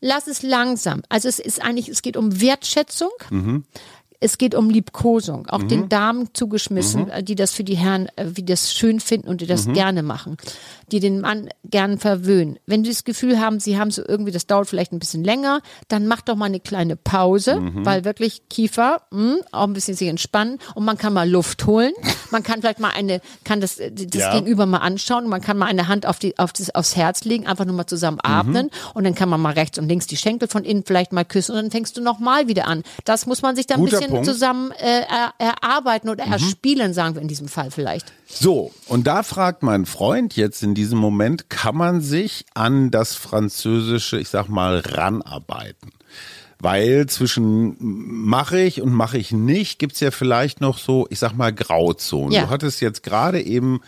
Lass 0.00 0.26
es 0.26 0.42
langsam. 0.42 1.02
Also 1.08 1.28
es 1.28 1.38
ist 1.38 1.62
eigentlich, 1.62 1.88
es 1.88 2.02
geht 2.02 2.16
um 2.16 2.40
Wertschätzung. 2.40 3.10
Mhm. 3.30 3.64
Es 4.20 4.36
geht 4.36 4.54
um 4.56 4.68
Liebkosung, 4.68 5.46
auch 5.48 5.62
den 5.62 5.88
Damen 5.88 6.30
zugeschmissen, 6.34 7.06
Mhm. 7.16 7.24
die 7.24 7.36
das 7.36 7.52
für 7.52 7.62
die 7.62 7.76
Herren, 7.76 8.08
äh, 8.16 8.26
die 8.26 8.44
das 8.44 8.72
schön 8.72 8.98
finden 8.98 9.28
und 9.28 9.40
die 9.40 9.46
das 9.46 9.66
gerne 9.72 10.02
machen, 10.02 10.36
die 10.90 10.98
den 10.98 11.20
Mann 11.20 11.48
gern 11.64 11.98
verwöhnen. 11.98 12.58
Wenn 12.66 12.82
die 12.82 12.90
das 12.90 13.04
Gefühl 13.04 13.38
haben, 13.38 13.60
sie 13.60 13.78
haben 13.78 13.92
so 13.92 14.02
irgendwie, 14.06 14.32
das 14.32 14.46
dauert 14.48 14.66
vielleicht 14.68 14.92
ein 14.92 14.98
bisschen 14.98 15.22
länger, 15.22 15.60
dann 15.86 16.08
mach 16.08 16.22
doch 16.22 16.34
mal 16.34 16.46
eine 16.46 16.58
kleine 16.58 16.96
Pause, 16.96 17.60
Mhm. 17.60 17.86
weil 17.86 18.04
wirklich 18.04 18.48
Kiefer, 18.48 19.02
mh, 19.12 19.36
auch 19.52 19.64
ein 19.68 19.72
bisschen 19.72 19.94
sich 19.94 20.08
entspannen 20.08 20.58
und 20.74 20.84
man 20.84 20.98
kann 20.98 21.12
mal 21.12 21.28
Luft 21.30 21.66
holen. 21.66 21.92
Man 22.32 22.42
kann 22.42 22.60
vielleicht 22.60 22.80
mal 22.80 22.90
eine, 22.90 23.20
kann 23.44 23.60
das, 23.60 23.78
äh, 23.78 23.92
das 23.92 24.20
Ja. 24.20 24.32
Gegenüber 24.34 24.66
mal 24.66 24.78
anschauen 24.78 25.28
man 25.28 25.40
kann 25.40 25.56
mal 25.58 25.66
eine 25.66 25.86
Hand 25.88 26.06
auf 26.06 26.18
die, 26.18 26.38
auf 26.38 26.52
das, 26.52 26.74
aufs 26.74 26.96
Herz 26.96 27.24
legen, 27.24 27.46
einfach 27.46 27.64
nur 27.66 27.74
mal 27.76 27.86
zusammen 27.86 28.18
atmen 28.22 28.66
Mhm. 28.66 28.70
und 28.94 29.04
dann 29.04 29.14
kann 29.14 29.28
man 29.28 29.40
mal 29.40 29.52
rechts 29.54 29.78
und 29.78 29.88
links 29.88 30.06
die 30.08 30.16
Schenkel 30.16 30.48
von 30.48 30.64
innen 30.64 30.82
vielleicht 30.84 31.12
mal 31.12 31.24
küssen 31.24 31.52
und 31.54 31.62
dann 31.62 31.70
fängst 31.70 31.96
du 31.96 32.00
nochmal 32.00 32.48
wieder 32.48 32.66
an. 32.66 32.82
Das 33.04 33.26
muss 33.26 33.42
man 33.42 33.54
sich 33.54 33.66
dann 33.66 33.78
ein 33.80 33.84
Guter 33.84 33.98
bisschen 34.08 34.24
Punkt. 34.24 34.26
zusammen 34.32 34.70
äh, 34.72 35.02
er, 35.08 35.32
erarbeiten 35.38 36.08
oder 36.08 36.26
Mhm. 36.26 36.32
erspielen, 36.32 36.92
sagen 36.94 37.14
wir 37.14 37.22
in 37.22 37.28
diesem 37.28 37.48
Fall 37.48 37.70
vielleicht. 37.70 38.12
So, 38.26 38.72
und 38.86 39.06
da 39.06 39.22
fragt 39.22 39.62
mein 39.62 39.86
Freund 39.86 40.36
jetzt 40.36 40.62
in 40.62 40.74
diesem 40.74 40.98
Moment, 40.98 41.48
kann 41.50 41.76
man 41.76 42.00
sich 42.00 42.44
an 42.54 42.90
das 42.90 43.14
französische, 43.14 44.18
ich 44.18 44.28
sag 44.28 44.48
mal, 44.48 44.80
ranarbeiten? 44.84 45.90
Weil 46.60 47.06
zwischen 47.06 47.76
mache 47.78 48.58
ich 48.60 48.82
und 48.82 48.92
mache 48.92 49.16
ich 49.16 49.30
nicht, 49.30 49.78
gibt's 49.78 50.00
ja 50.00 50.10
vielleicht 50.10 50.60
noch 50.60 50.78
so, 50.78 51.06
ich 51.08 51.20
sag 51.20 51.34
mal, 51.34 51.52
Grauzonen. 51.52 52.32
Ja. 52.32 52.42
Du 52.46 52.50
hattest 52.50 52.80
jetzt 52.80 53.04
gerade 53.04 53.40
eben 53.40 53.80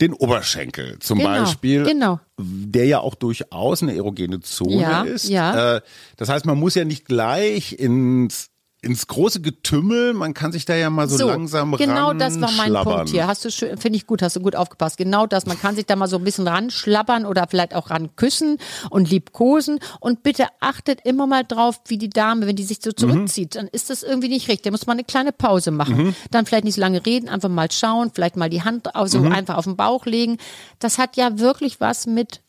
den 0.00 0.12
Oberschenkel 0.14 0.98
zum 0.98 1.18
Genau, 1.18 1.30
Beispiel, 1.30 1.84
genau. 1.84 2.18
der 2.38 2.86
ja 2.86 2.98
auch 3.00 3.14
durchaus 3.14 3.82
eine 3.84 3.94
erogene 3.96 4.40
Zone 4.40 4.80
Ja, 4.80 5.02
ist. 5.02 5.28
ja. 5.28 5.76
Äh, 5.76 5.80
das 6.16 6.28
heißt, 6.28 6.44
man 6.44 6.58
muss 6.58 6.74
ja 6.74 6.84
nicht 6.84 7.04
gleich 7.04 7.72
ins 7.78 8.50
ins 8.80 9.08
große 9.08 9.40
Getümmel, 9.40 10.14
man 10.14 10.34
kann 10.34 10.52
sich 10.52 10.64
da 10.64 10.76
ja 10.76 10.88
mal 10.88 11.08
so, 11.08 11.26
langsam 11.26 11.74
genau 11.76 12.12
das 12.12 12.40
war 12.40 12.52
mein. 12.52 12.72
Punkt 12.72 13.08
hier. 13.08 13.26
Hast 13.26 13.44
du 13.44 13.50
schön, 13.50 13.76
finde 13.76 13.96
ich 13.96 14.06
gut, 14.06 14.22
hast 14.22 14.36
du 14.36 14.40
gut 14.40 14.54
aufgepasst. 14.54 14.96
Genau 14.98 15.26
das, 15.26 15.46
man 15.46 15.58
kann 15.58 15.74
sich 15.74 15.86
da 15.86 15.96
mal 15.96 16.06
so 16.06 16.16
ein 16.16 16.22
bisschen 16.22 16.46
ranschlabbern 16.46 17.26
oder 17.26 17.46
vielleicht 17.48 17.74
auch 17.74 17.90
ran 17.90 18.14
küssen 18.14 18.58
und 18.90 19.10
liebkosen 19.10 19.80
und 19.98 20.22
bitte 20.22 20.46
achtet 20.60 21.00
immer 21.04 21.26
mal 21.26 21.42
drauf, 21.44 21.80
wie 21.88 21.98
die 21.98 22.08
Dame, 22.08 22.46
wenn 22.46 22.54
die 22.54 22.62
sich 22.62 22.78
so 22.80 22.92
zurückzieht, 22.92 23.56
dann 23.56 23.66
ist 23.66 23.90
das 23.90 24.04
irgendwie 24.04 24.28
nicht 24.28 24.48
richtig. 24.48 24.62
Da 24.62 24.70
muss 24.70 24.86
man 24.86 24.96
eine 24.96 25.04
kleine 25.04 25.32
Pause 25.32 25.72
machen. 25.72 26.14
Dann 26.30 26.46
vielleicht 26.46 26.64
nicht 26.64 26.76
so 26.76 26.80
lange 26.80 27.04
reden, 27.04 27.28
einfach 27.28 27.48
mal 27.48 27.70
schauen, 27.72 28.12
vielleicht 28.14 28.36
mal 28.36 28.48
die 28.48 28.62
Hand 28.62 28.94
also 28.94 29.20
einfach 29.22 29.56
auf 29.56 29.64
den 29.64 29.76
Bauch 29.76 30.06
legen. 30.06 30.38
Das 30.78 30.98
hat 30.98 31.16
ja 31.16 31.38
wirklich 31.40 31.80
was 31.80 32.06
mit 32.06 32.42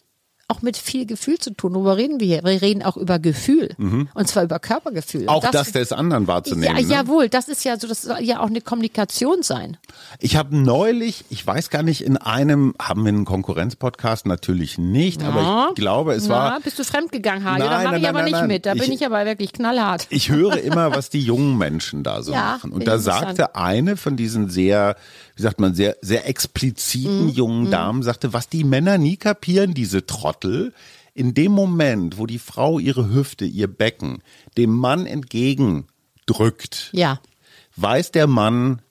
auch 0.49 0.61
mit 0.61 0.75
viel 0.77 1.05
Gefühl 1.05 1.37
zu 1.37 1.51
tun. 1.53 1.73
Worüber 1.75 1.95
reden 1.95 2.19
wir 2.19 2.27
hier? 2.27 2.43
Wir 2.43 2.61
reden 2.61 2.83
auch 2.83 2.97
über 2.97 3.19
Gefühl. 3.19 3.69
Und 3.77 4.27
zwar 4.27 4.43
über 4.43 4.59
Körpergefühl. 4.59 5.27
Auch 5.29 5.43
Und 5.45 5.53
das, 5.53 5.71
des 5.71 5.91
anderen 5.93 6.27
wahrzunehmen. 6.27 6.75
ja, 6.77 6.81
ne? 6.81 6.87
jawohl, 6.93 7.29
das 7.29 7.47
ist 7.47 7.63
ja 7.63 7.77
so, 7.79 7.87
das 7.87 8.01
soll 8.01 8.21
ja 8.21 8.39
auch 8.41 8.47
eine 8.47 8.59
Kommunikation 8.61 9.43
sein. 9.43 9.77
Ich 10.19 10.35
habe 10.35 10.57
neulich, 10.57 11.23
ich 11.29 11.45
weiß 11.45 11.69
gar 11.69 11.83
nicht, 11.83 12.01
in 12.03 12.17
einem, 12.17 12.73
haben 12.81 13.03
wir 13.03 13.09
einen 13.09 13.25
Konkurrenzpodcast? 13.25 14.25
Natürlich 14.25 14.77
nicht, 14.77 15.23
aber 15.23 15.67
ich 15.69 15.75
glaube, 15.75 16.13
es 16.13 16.27
Na, 16.27 16.33
war, 16.33 16.59
bist 16.61 16.79
du 16.79 16.83
fremdgegangen, 16.83 17.43
Hajo? 17.45 17.63
Da 17.63 17.83
mache 17.83 17.97
ich 17.99 18.09
aber 18.09 18.19
nein, 18.19 18.25
nicht 18.25 18.33
nein, 18.33 18.47
mit. 18.47 18.65
Da 18.65 18.73
ich- 18.73 18.81
bin 18.81 18.91
ich 18.91 19.05
aber 19.05 19.25
wirklich 19.25 19.53
knallhart. 19.53 20.07
ich 20.09 20.29
höre 20.29 20.57
immer, 20.61 20.95
was 20.95 21.09
die 21.09 21.21
jungen 21.21 21.57
Menschen 21.57 22.03
da 22.03 22.23
so 22.23 22.31
Ja, 22.33 22.41
machen. 22.53 22.71
Und 22.71 22.87
da 22.87 22.97
sagte 22.97 23.55
eine 23.55 23.97
von 23.97 24.17
diesen 24.17 24.49
sehr, 24.49 24.95
wie 25.39 25.43
sagt 25.43 25.61
man, 25.61 25.73
sehr, 25.73 25.95
sehr 26.01 26.27
expliziten 26.27 27.27
Mhm. 27.27 27.29
jungen 27.29 27.71
Damen, 27.71 28.03
sagte, 28.03 28.33
was 28.33 28.49
die 28.49 28.65
Männer 28.65 28.97
nie 28.97 29.15
kapieren, 29.15 29.73
diese 29.73 30.05
Trottel, 30.05 30.73
in 31.13 31.33
dem 31.33 31.53
Moment, 31.53 32.17
wo 32.17 32.25
die 32.25 32.39
Frau 32.39 32.77
ihre 32.77 33.09
Hüfte, 33.13 33.45
ihr 33.45 33.67
Becken 33.67 34.21
dem 34.57 34.71
Mann 34.71 35.05
entgegendrückt, 35.05 36.89
Ja. 36.93 37.21
weiß 37.77 38.11
der 38.11 38.27
Mann, 38.27 38.81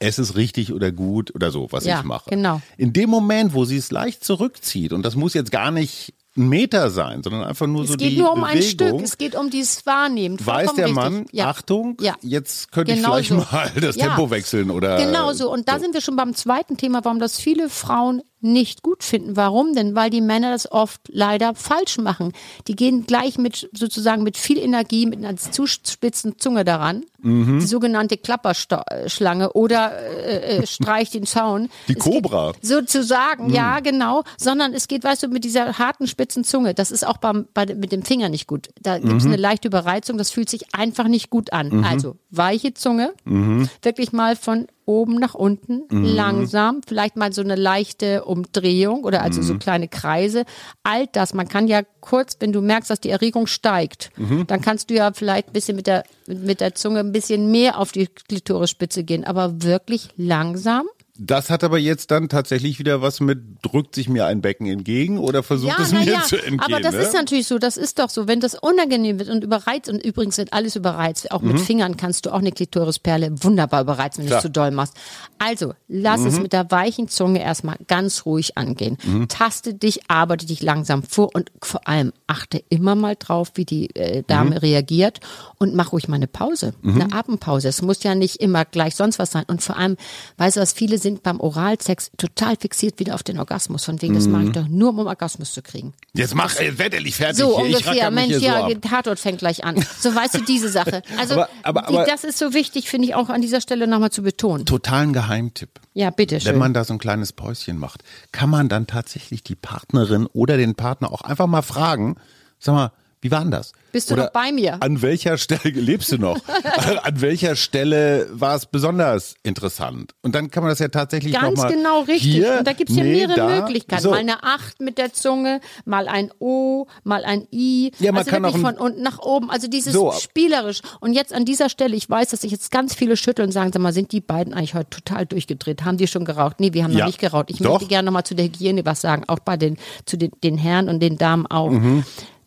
es 0.00 0.18
ist 0.18 0.34
richtig 0.36 0.72
oder 0.72 0.90
gut 0.90 1.32
oder 1.34 1.50
so, 1.52 1.68
was 1.70 1.84
Ja, 1.84 2.00
ich 2.00 2.04
mache. 2.04 2.28
genau. 2.30 2.60
In 2.76 2.92
dem 2.92 3.08
Moment, 3.08 3.54
wo 3.54 3.64
sie 3.64 3.76
es 3.76 3.90
leicht 3.92 4.24
zurückzieht, 4.24 4.92
und 4.92 5.04
das 5.04 5.14
muss 5.14 5.32
jetzt 5.34 5.52
gar 5.52 5.70
nicht 5.70 6.12
ein 6.36 6.48
Meter 6.48 6.90
sein, 6.90 7.22
sondern 7.22 7.44
einfach 7.44 7.66
nur 7.66 7.82
Es 7.84 7.90
so 7.90 7.96
geht 7.96 8.12
die 8.12 8.18
nur 8.18 8.32
um 8.32 8.42
ein 8.44 8.58
Bewegung, 8.58 8.88
Stück. 8.88 9.02
Es 9.02 9.18
geht 9.18 9.36
um 9.36 9.50
dieses 9.50 9.86
Wahrnehmen. 9.86 10.36
weiß 10.38 10.66
Vollkommen 10.66 10.76
der 10.76 10.86
richtig. 10.86 11.02
Mann, 11.02 11.26
ja. 11.32 11.48
Achtung, 11.48 11.96
Ja. 12.00 12.14
jetzt 12.22 12.72
könnte 12.72 12.94
Genau 12.94 13.18
ich 13.18 13.28
vielleicht 13.28 13.48
so. 13.50 13.56
mal 13.56 13.70
das 13.80 13.96
Ja. 13.96 14.06
Tempo 14.06 14.30
wechseln 14.30 14.70
oder 14.70 14.96
Genau 14.96 15.32
so. 15.32 15.52
Und 15.52 15.68
da 15.68 15.78
sind 15.78 15.94
wir 15.94 16.00
schon 16.00 16.16
beim 16.16 16.34
zweiten 16.34 16.76
Thema, 16.76 17.04
warum 17.04 17.20
das 17.20 17.38
viele 17.38 17.68
Frauen 17.68 18.22
nicht 18.44 18.82
gut 18.82 19.02
finden. 19.02 19.36
Warum 19.36 19.74
denn? 19.74 19.94
Weil 19.94 20.10
die 20.10 20.20
Männer 20.20 20.50
das 20.52 20.70
oft 20.70 21.00
leider 21.08 21.54
falsch 21.54 21.98
machen. 21.98 22.32
Die 22.68 22.76
gehen 22.76 23.06
gleich 23.06 23.38
mit 23.38 23.68
sozusagen 23.72 24.22
mit 24.22 24.36
viel 24.36 24.58
Energie, 24.58 25.06
mit 25.06 25.18
einer 25.24 25.36
zu 25.36 25.66
spitzen 25.66 26.38
Zunge 26.38 26.64
daran. 26.64 27.04
Mhm. 27.22 27.58
Die 27.60 27.66
sogenannte 27.66 28.16
Klapperschlange 28.18 29.52
oder 29.54 29.92
äh, 29.98 30.58
äh, 30.58 30.66
Streich 30.66 31.10
den 31.10 31.26
Zaun. 31.26 31.68
Die 31.88 31.96
Es 31.96 32.04
geht 32.04 32.12
Cobra. 32.22 32.48
Mhm. 32.50 32.54
Sozusagen, 32.60 33.50
ja, 33.50 33.80
genau. 33.80 34.22
Sondern 34.36 34.74
es 34.74 34.88
geht, 34.88 35.04
weißt 35.04 35.22
du, 35.22 35.28
mit 35.28 35.44
dieser 35.44 35.78
harten, 35.78 36.06
spitzen 36.06 36.44
Zunge. 36.44 36.74
Das 36.74 36.90
ist 36.90 37.06
auch 37.06 37.16
beim, 37.16 37.46
bei, 37.54 37.66
mit 37.66 37.92
dem 37.92 38.02
Finger 38.02 38.28
nicht 38.28 38.46
gut. 38.46 38.68
Da 38.82 38.98
gibt 38.98 39.10
Mhm. 39.10 39.18
es 39.18 39.24
eine 39.24 39.36
leichte 39.36 39.68
Überreizung. 39.68 40.18
Das 40.18 40.30
fühlt 40.30 40.50
sich 40.50 40.74
einfach 40.74 41.08
nicht 41.08 41.30
gut 41.30 41.52
an. 41.52 41.84
Also 41.84 42.16
weiche 42.30 42.74
Zunge, 42.74 43.14
Mhm. 43.24 43.68
wirklich 43.82 44.12
mal 44.12 44.36
von 44.36 44.66
oben 44.86 45.14
nach 45.16 45.34
unten, 45.34 45.82
langsam, 45.90 46.80
vielleicht 46.86 47.16
mal 47.16 47.32
so 47.32 47.40
eine 47.42 47.54
leichte 47.56 48.24
Umdrehung 48.24 49.04
oder 49.04 49.22
also 49.22 49.40
Mhm. 49.40 49.44
so 49.46 49.58
kleine 49.58 49.88
Kreise. 49.88 50.44
All 50.82 51.06
das, 51.06 51.32
man 51.34 51.48
kann 51.48 51.68
ja 51.68 51.82
kurz, 52.00 52.36
wenn 52.40 52.52
du 52.52 52.60
merkst, 52.60 52.90
dass 52.90 53.00
die 53.00 53.10
Erregung 53.10 53.46
steigt, 53.46 54.10
Mhm. 54.16 54.46
dann 54.46 54.60
kannst 54.60 54.90
du 54.90 54.94
ja 54.94 55.12
vielleicht 55.12 55.48
ein 55.48 55.52
bisschen 55.52 55.76
mit 55.76 55.86
der, 55.86 56.04
mit 56.26 56.60
der 56.60 56.74
Zunge 56.74 57.00
ein 57.00 57.12
bisschen 57.12 57.50
mehr 57.50 57.78
auf 57.78 57.92
die 57.92 58.06
Klitorisspitze 58.06 59.04
gehen, 59.04 59.24
aber 59.24 59.62
wirklich 59.62 60.08
langsam. 60.16 60.86
Das 61.16 61.48
hat 61.48 61.62
aber 61.62 61.78
jetzt 61.78 62.10
dann 62.10 62.28
tatsächlich 62.28 62.80
wieder 62.80 63.00
was 63.00 63.20
mit, 63.20 63.38
drückt 63.62 63.94
sich 63.94 64.08
mir 64.08 64.26
ein 64.26 64.40
Becken 64.40 64.66
entgegen 64.66 65.18
oder 65.18 65.44
versucht 65.44 65.78
es 65.78 65.92
na 65.92 66.00
mir 66.00 66.12
ja, 66.12 66.22
zu 66.22 66.34
entgehen. 66.36 66.58
aber 66.58 66.80
das 66.80 66.96
ne? 66.96 67.02
ist 67.02 67.14
natürlich 67.14 67.46
so, 67.46 67.58
das 67.58 67.76
ist 67.76 68.00
doch 68.00 68.10
so, 68.10 68.26
wenn 68.26 68.40
das 68.40 68.56
unangenehm 68.56 69.20
wird 69.20 69.28
und 69.28 69.44
überreizt, 69.44 69.88
und 69.88 70.04
übrigens 70.04 70.38
wird 70.38 70.52
alles 70.52 70.74
überreizt, 70.74 71.30
auch 71.30 71.40
mit 71.40 71.60
Fingern 71.60 71.96
kannst 71.96 72.26
du 72.26 72.30
auch 72.30 72.40
eine 72.40 72.50
Klitorisperle 72.50 73.44
wunderbar 73.44 73.82
überreizen, 73.82 74.24
wenn 74.24 74.30
du 74.30 74.36
es 74.36 74.42
zu 74.42 74.50
doll 74.50 74.72
machst. 74.72 74.94
Also, 75.38 75.74
lass 75.86 76.24
es 76.24 76.40
mit 76.40 76.52
der 76.52 76.72
weichen 76.72 77.06
Zunge 77.06 77.40
erstmal 77.40 77.76
ganz 77.86 78.26
ruhig 78.26 78.58
angehen. 78.58 78.98
Taste 79.28 79.74
dich, 79.74 80.10
arbeite 80.10 80.46
dich 80.46 80.62
langsam 80.62 81.04
vor 81.04 81.30
und 81.32 81.52
vor 81.62 81.86
allem 81.86 82.12
achte 82.26 82.60
immer 82.70 82.96
mal 82.96 83.14
drauf, 83.16 83.52
wie 83.54 83.64
die 83.64 83.94
äh, 83.94 84.24
Dame 84.26 84.62
reagiert 84.62 85.20
und 85.58 85.76
mach 85.76 85.92
ruhig 85.92 86.08
mal 86.08 86.16
eine 86.16 86.26
Pause, 86.26 86.74
eine 86.82 87.12
Atempause. 87.12 87.68
Es 87.68 87.82
muss 87.82 88.02
ja 88.02 88.16
nicht 88.16 88.36
immer 88.36 88.64
gleich 88.64 88.96
sonst 88.96 89.20
was 89.20 89.30
sein. 89.30 89.44
Und 89.46 89.62
vor 89.62 89.76
allem, 89.76 89.96
weißt 90.38 90.56
du 90.56 90.60
was, 90.60 90.72
viele 90.72 90.98
sind 91.04 91.22
beim 91.22 91.38
Oralsex 91.38 92.10
total 92.16 92.56
fixiert 92.56 92.98
wieder 92.98 93.14
auf 93.14 93.22
den 93.22 93.38
Orgasmus. 93.38 93.84
Von 93.84 94.02
wegen, 94.02 94.14
das 94.14 94.26
mache 94.26 94.44
ich 94.46 94.50
doch 94.52 94.66
nur, 94.66 94.88
um 94.88 94.98
Orgasmus 95.06 95.52
zu 95.52 95.62
kriegen. 95.62 95.92
Jetzt 96.14 96.34
mach, 96.34 96.58
jetzt 96.58 96.78
werd 96.80 96.94
endlich 96.94 97.14
fertig 97.14 97.38
So 97.38 97.56
hier. 97.60 97.76
Ungefähr, 97.76 98.10
Mensch, 98.10 98.34
so 98.34 98.40
ja, 98.44 98.66
der 98.66 98.80
Tatort 98.80 99.20
fängt 99.20 99.38
gleich 99.38 99.62
an. 99.64 99.76
So 100.00 100.12
weißt 100.12 100.34
du 100.34 100.40
diese 100.40 100.68
Sache. 100.68 101.02
Also 101.18 101.34
Aber- 101.34 101.48
aber- 101.62 101.82
die, 101.88 101.94
aber- 101.98 102.06
das 102.06 102.24
ist 102.24 102.38
so 102.38 102.52
wichtig, 102.54 102.88
finde 102.90 103.06
ich 103.06 103.14
auch 103.14 103.28
an 103.28 103.40
dieser 103.40 103.60
Stelle 103.60 103.86
nochmal 103.86 104.10
zu 104.10 104.22
betonen. 104.22 104.66
Totalen 104.66 105.12
Geheimtipp. 105.12 105.70
Ja, 105.92 106.10
bitte 106.10 106.44
Wenn 106.44 106.58
man 106.58 106.74
da 106.74 106.82
so 106.82 106.92
ein 106.94 106.98
kleines 106.98 107.32
Päuschen 107.32 107.78
macht, 107.78 108.02
kann 108.32 108.50
man 108.50 108.68
dann 108.68 108.88
tatsächlich 108.88 109.44
die 109.44 109.54
Partnerin 109.54 110.26
oder 110.32 110.56
den 110.56 110.74
Partner 110.74 111.12
auch 111.12 111.20
einfach 111.20 111.46
mal 111.46 111.62
fragen, 111.62 112.16
sag 112.58 112.74
mal, 112.74 112.92
wie 113.24 113.30
war 113.30 113.40
denn 113.40 113.50
das? 113.50 113.72
Bist 113.90 114.10
du 114.10 114.14
Oder 114.14 114.24
noch 114.24 114.32
bei 114.32 114.52
mir? 114.52 114.76
An 114.82 115.00
welcher 115.00 115.38
Stelle 115.38 115.62
lebst 115.80 116.12
du 116.12 116.18
noch? 116.18 116.36
an 117.04 117.22
welcher 117.22 117.56
Stelle 117.56 118.28
war 118.30 118.54
es 118.54 118.66
besonders 118.66 119.34
interessant? 119.42 120.12
Und 120.20 120.34
dann 120.34 120.50
kann 120.50 120.62
man 120.62 120.68
das 120.68 120.78
ja 120.78 120.88
tatsächlich 120.88 121.32
Ganz 121.32 121.56
noch 121.56 121.64
mal 121.64 121.72
genau 121.72 122.00
richtig. 122.02 122.34
Hier, 122.34 122.58
und 122.58 122.66
da 122.66 122.74
gibt's 122.74 122.94
ja 122.94 123.02
nee, 123.02 123.26
mehrere 123.26 123.36
da. 123.36 123.60
Möglichkeiten. 123.62 124.02
So. 124.02 124.10
Mal 124.10 124.18
eine 124.18 124.42
Acht 124.44 124.78
mit 124.82 124.98
der 124.98 125.14
Zunge, 125.14 125.62
mal 125.86 126.06
ein 126.06 126.32
O, 126.38 126.86
mal 127.02 127.24
ein 127.24 127.46
I. 127.50 127.92
Ja, 127.98 128.12
man 128.12 128.18
also 128.18 128.30
kann 128.30 128.42
wirklich 128.42 128.62
auch 128.62 128.68
von 128.72 128.78
unten 128.78 129.02
nach 129.02 129.18
oben. 129.20 129.48
Also 129.50 129.68
dieses 129.68 129.94
So. 129.94 130.12
spielerisch. 130.12 130.82
Und 131.00 131.14
jetzt 131.14 131.32
an 131.32 131.46
dieser 131.46 131.70
Stelle, 131.70 131.96
ich 131.96 132.10
weiß, 132.10 132.28
dass 132.28 132.42
sich 132.42 132.52
jetzt 132.52 132.70
ganz 132.70 132.94
viele 132.94 133.16
schütteln 133.16 133.46
und 133.48 133.52
sagen, 133.52 133.70
sag 133.72 133.80
mal, 133.80 133.94
sind 133.94 134.12
die 134.12 134.20
beiden 134.20 134.52
eigentlich 134.52 134.74
heute 134.74 134.90
total 134.90 135.24
durchgedreht? 135.24 135.82
Haben 135.82 135.96
die 135.96 136.08
schon 136.08 136.26
geraucht? 136.26 136.60
Nee, 136.60 136.74
wir 136.74 136.84
haben 136.84 136.92
Ja. 136.92 136.98
noch 136.98 137.06
nicht 137.06 137.20
geraucht. 137.20 137.46
Ich 137.48 137.56
Doch. 137.56 137.72
möchte 137.72 137.88
gerne 137.88 138.04
nochmal 138.04 138.24
zu 138.24 138.34
der 138.34 138.44
Hygiene 138.44 138.84
was 138.84 139.00
sagen, 139.00 139.24
auch 139.28 139.38
bei 139.38 139.56
den, 139.56 139.78
zu 140.04 140.18
den, 140.18 140.30
den 140.42 140.58
Herren 140.58 140.90
und 140.90 141.00
den 141.00 141.16
Damen 141.16 141.46
auch. 141.46 141.70
Mhm. 141.70 142.04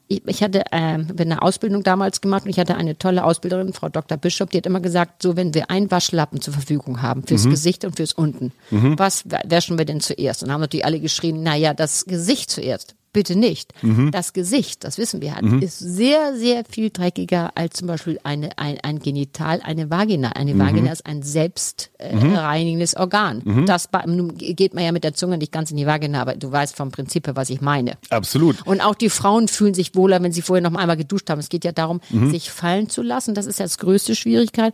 Ich, 0.09 0.25
ich 0.25 0.41
hatte 0.43 0.63
ähm, 0.71 1.07
eine 1.19 1.41
Ausbildung 1.41 1.83
damals 1.83 2.21
gemacht 2.21 2.45
und 2.45 2.49
ich 2.49 2.59
hatte 2.59 2.75
eine 2.75 2.97
tolle 2.97 3.23
Ausbilderin, 3.23 3.73
Frau 3.73 3.89
Dr. 3.89 4.17
Bischof, 4.17 4.49
die 4.49 4.57
hat 4.57 4.65
immer 4.65 4.79
gesagt, 4.79 5.21
so 5.21 5.35
wenn 5.35 5.53
wir 5.53 5.69
einen 5.69 5.91
Waschlappen 5.91 6.41
zur 6.41 6.53
Verfügung 6.53 7.01
haben, 7.01 7.23
fürs 7.23 7.45
Mhm. 7.45 7.49
Gesicht 7.51 7.85
und 7.85 7.95
fürs 7.97 8.13
Unten, 8.13 8.51
was 8.71 9.23
wäschen 9.45 9.77
wir 9.77 9.85
denn 9.85 9.99
zuerst? 10.01 10.43
Und 10.43 10.51
haben 10.51 10.61
natürlich 10.61 10.85
alle 10.85 10.99
geschrien, 10.99 11.43
na 11.43 11.55
ja, 11.55 11.73
das 11.73 12.05
Gesicht 12.05 12.49
zuerst. 12.51 12.95
Bitte 13.13 13.35
nicht. 13.35 13.73
Mhm. 13.81 14.11
Das 14.11 14.33
Gesicht, 14.33 14.83
das 14.83 14.97
wissen 14.99 15.21
wir, 15.21 15.35
hat, 15.35 15.43
ist 15.61 15.79
sehr, 15.79 16.35
sehr 16.35 16.63
viel 16.69 16.91
dreckiger 16.91 17.51
als 17.55 17.77
zum 17.77 17.87
Beispiel 17.87 18.19
eine, 18.23 18.49
ein, 18.59 18.77
ein 18.83 18.99
Genital, 18.99 19.61
eine 19.63 19.89
Vagina. 19.89 20.29
Eine 20.33 20.53
Mhm. 20.53 20.59
Vagina 20.59 20.91
ist 20.91 21.05
ein 21.05 21.23
selbst 21.23 21.89
äh, 21.97 22.15
reinigendes 22.15 22.95
Organ. 22.95 23.65
Das 23.65 23.87
bei- 23.87 24.03
nun 24.05 24.37
geht 24.37 24.73
man 24.75 24.83
ja 24.83 24.91
mit 24.91 25.03
der 25.03 25.13
Zunge 25.15 25.37
nicht 25.39 25.51
ganz 25.51 25.71
in 25.71 25.77
die 25.77 25.87
Vagina, 25.87 26.21
aber 26.21 26.35
du 26.35 26.51
weißt 26.51 26.75
vom 26.75 26.91
Prinzip 26.91 27.25
her, 27.27 27.35
was 27.35 27.49
ich 27.49 27.61
meine. 27.61 27.97
Absolut. 28.11 28.65
Und 28.67 28.81
auch 28.81 28.93
die 28.95 29.09
Frauen 29.09 29.47
fühlen 29.47 29.73
sich 29.73 29.95
wohler, 29.95 30.21
wenn 30.21 30.31
sie 30.31 30.41
vorher 30.43 30.61
noch 30.69 30.77
einmal 30.77 30.97
geduscht 30.97 31.29
haben. 31.29 31.39
Es 31.39 31.49
geht 31.49 31.65
ja 31.65 31.71
darum, 31.71 32.01
Mhm. 32.11 32.29
sich 32.29 32.51
fallen 32.51 32.89
zu 32.89 33.01
lassen. 33.01 33.33
Das 33.33 33.45
ist 33.47 33.57
ja 33.59 33.65
das 33.65 33.77
größte 33.79 34.15
Schwierigkeit. 34.15 34.73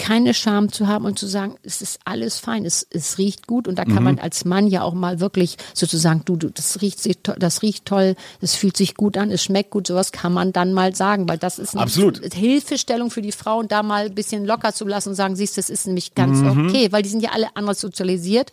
Keine 0.00 0.34
Scham 0.34 0.72
zu 0.72 0.86
haben 0.88 1.04
und 1.04 1.18
zu 1.18 1.26
sagen, 1.26 1.56
es 1.62 1.82
ist 1.82 2.00
alles 2.04 2.38
fein, 2.38 2.64
es, 2.64 2.86
es 2.90 3.18
riecht 3.18 3.46
gut 3.46 3.68
und 3.68 3.78
da 3.78 3.84
kann 3.84 3.98
Mhm. 3.98 4.04
man 4.04 4.18
als 4.18 4.44
Mann 4.44 4.66
ja 4.66 4.82
auch 4.82 4.94
mal 4.94 5.20
wirklich 5.20 5.56
sozusagen, 5.74 6.22
du, 6.24 6.36
du, 6.36 6.50
das 6.50 6.80
riecht, 6.80 7.00
das 7.40 7.62
riecht 7.62 7.84
toll, 7.84 8.14
es 8.40 8.54
fühlt 8.54 8.76
sich 8.76 8.94
gut 8.94 9.16
an, 9.18 9.30
es 9.30 9.42
schmeckt 9.44 9.70
gut, 9.70 9.86
sowas 9.86 10.10
kann 10.12 10.32
man 10.32 10.52
dann 10.52 10.72
mal 10.72 10.94
sagen, 10.94 11.28
weil 11.28 11.38
das 11.38 11.58
ist 11.58 11.74
eine 11.74 11.82
Absolut. 11.82 12.20
Hilfestellung 12.34 13.10
für 13.10 13.22
die 13.22 13.32
Frauen, 13.32 13.68
da 13.68 13.82
mal 13.82 14.06
ein 14.06 14.14
bisschen 14.14 14.44
locker 14.44 14.72
zu 14.72 14.86
lassen 14.86 15.10
und 15.10 15.14
sagen, 15.14 15.36
siehst, 15.36 15.58
das 15.58 15.70
ist 15.70 15.86
nämlich 15.86 16.14
ganz 16.14 16.38
Mhm. 16.38 16.68
okay, 16.68 16.92
weil 16.92 17.02
die 17.02 17.08
sind 17.10 17.22
ja 17.22 17.30
alle 17.32 17.48
anders 17.54 17.80
sozialisiert. 17.80 18.50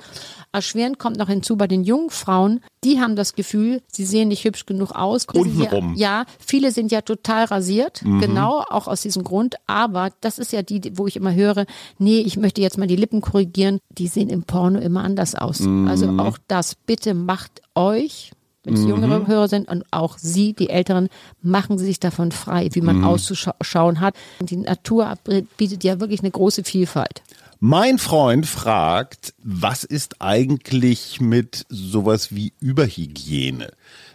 Erschwerend 0.57 0.99
kommt 0.99 1.17
noch 1.17 1.27
hinzu 1.29 1.55
bei 1.55 1.67
den 1.67 1.83
jungen 1.83 2.09
Frauen, 2.09 2.61
die 2.83 2.99
haben 2.99 3.15
das 3.15 3.33
Gefühl, 3.33 3.81
sie 3.87 4.05
sehen 4.05 4.27
nicht 4.29 4.43
hübsch 4.43 4.65
genug 4.65 4.91
aus. 4.91 5.25
Untenrum. 5.33 5.93
Ja, 5.95 6.21
ja, 6.21 6.25
viele 6.39 6.71
sind 6.71 6.91
ja 6.91 7.01
total 7.01 7.45
rasiert, 7.45 8.03
Mhm. 8.03 8.19
genau, 8.19 8.63
auch 8.69 8.87
aus 8.87 9.01
diesem 9.01 9.23
Grund. 9.23 9.55
Aber 9.67 10.09
das 10.21 10.39
ist 10.39 10.51
ja 10.51 10.61
die, 10.63 10.81
wo 10.97 11.07
ich 11.07 11.15
immer 11.15 11.33
höre, 11.33 11.65
nee, 11.99 12.19
ich 12.19 12.37
möchte 12.37 12.61
jetzt 12.61 12.77
mal 12.77 12.87
die 12.87 12.95
Lippen 12.95 13.21
korrigieren. 13.21 13.79
Die 13.97 14.07
sehen 14.07 14.29
im 14.29 14.43
Porno 14.43 14.79
immer 14.79 15.03
anders 15.03 15.35
aus. 15.35 15.59
Mhm. 15.61 15.87
Also 15.87 16.09
auch 16.17 16.37
das, 16.47 16.75
bitte 16.75 17.13
macht 17.13 17.61
euch, 17.75 18.31
wenn 18.63 18.73
es 18.73 18.83
jüngere 18.83 19.27
Hörer 19.27 19.47
sind 19.47 19.69
und 19.69 19.85
auch 19.91 20.17
Sie, 20.17 20.53
die 20.53 20.69
Älteren, 20.69 21.07
machen 21.41 21.77
Sie 21.77 21.85
sich 21.85 21.99
davon 22.01 22.31
frei, 22.33 22.67
wie 22.73 22.81
Mhm. 22.81 22.85
man 22.87 23.03
auszuschauen 23.05 24.01
hat. 24.01 24.15
Die 24.41 24.57
Natur 24.57 25.13
bietet 25.57 25.83
ja 25.85 25.99
wirklich 25.99 26.19
eine 26.21 26.31
große 26.31 26.63
Vielfalt. 26.63 27.21
Mein 27.59 27.97
Freund 27.97 28.45
fragt, 28.45 29.33
was 29.43 29.83
ist 29.83 30.21
eigentlich 30.21 31.19
mit 31.19 31.65
sowas 31.69 32.35
wie 32.35 32.53
Überhygiene? 32.59 33.71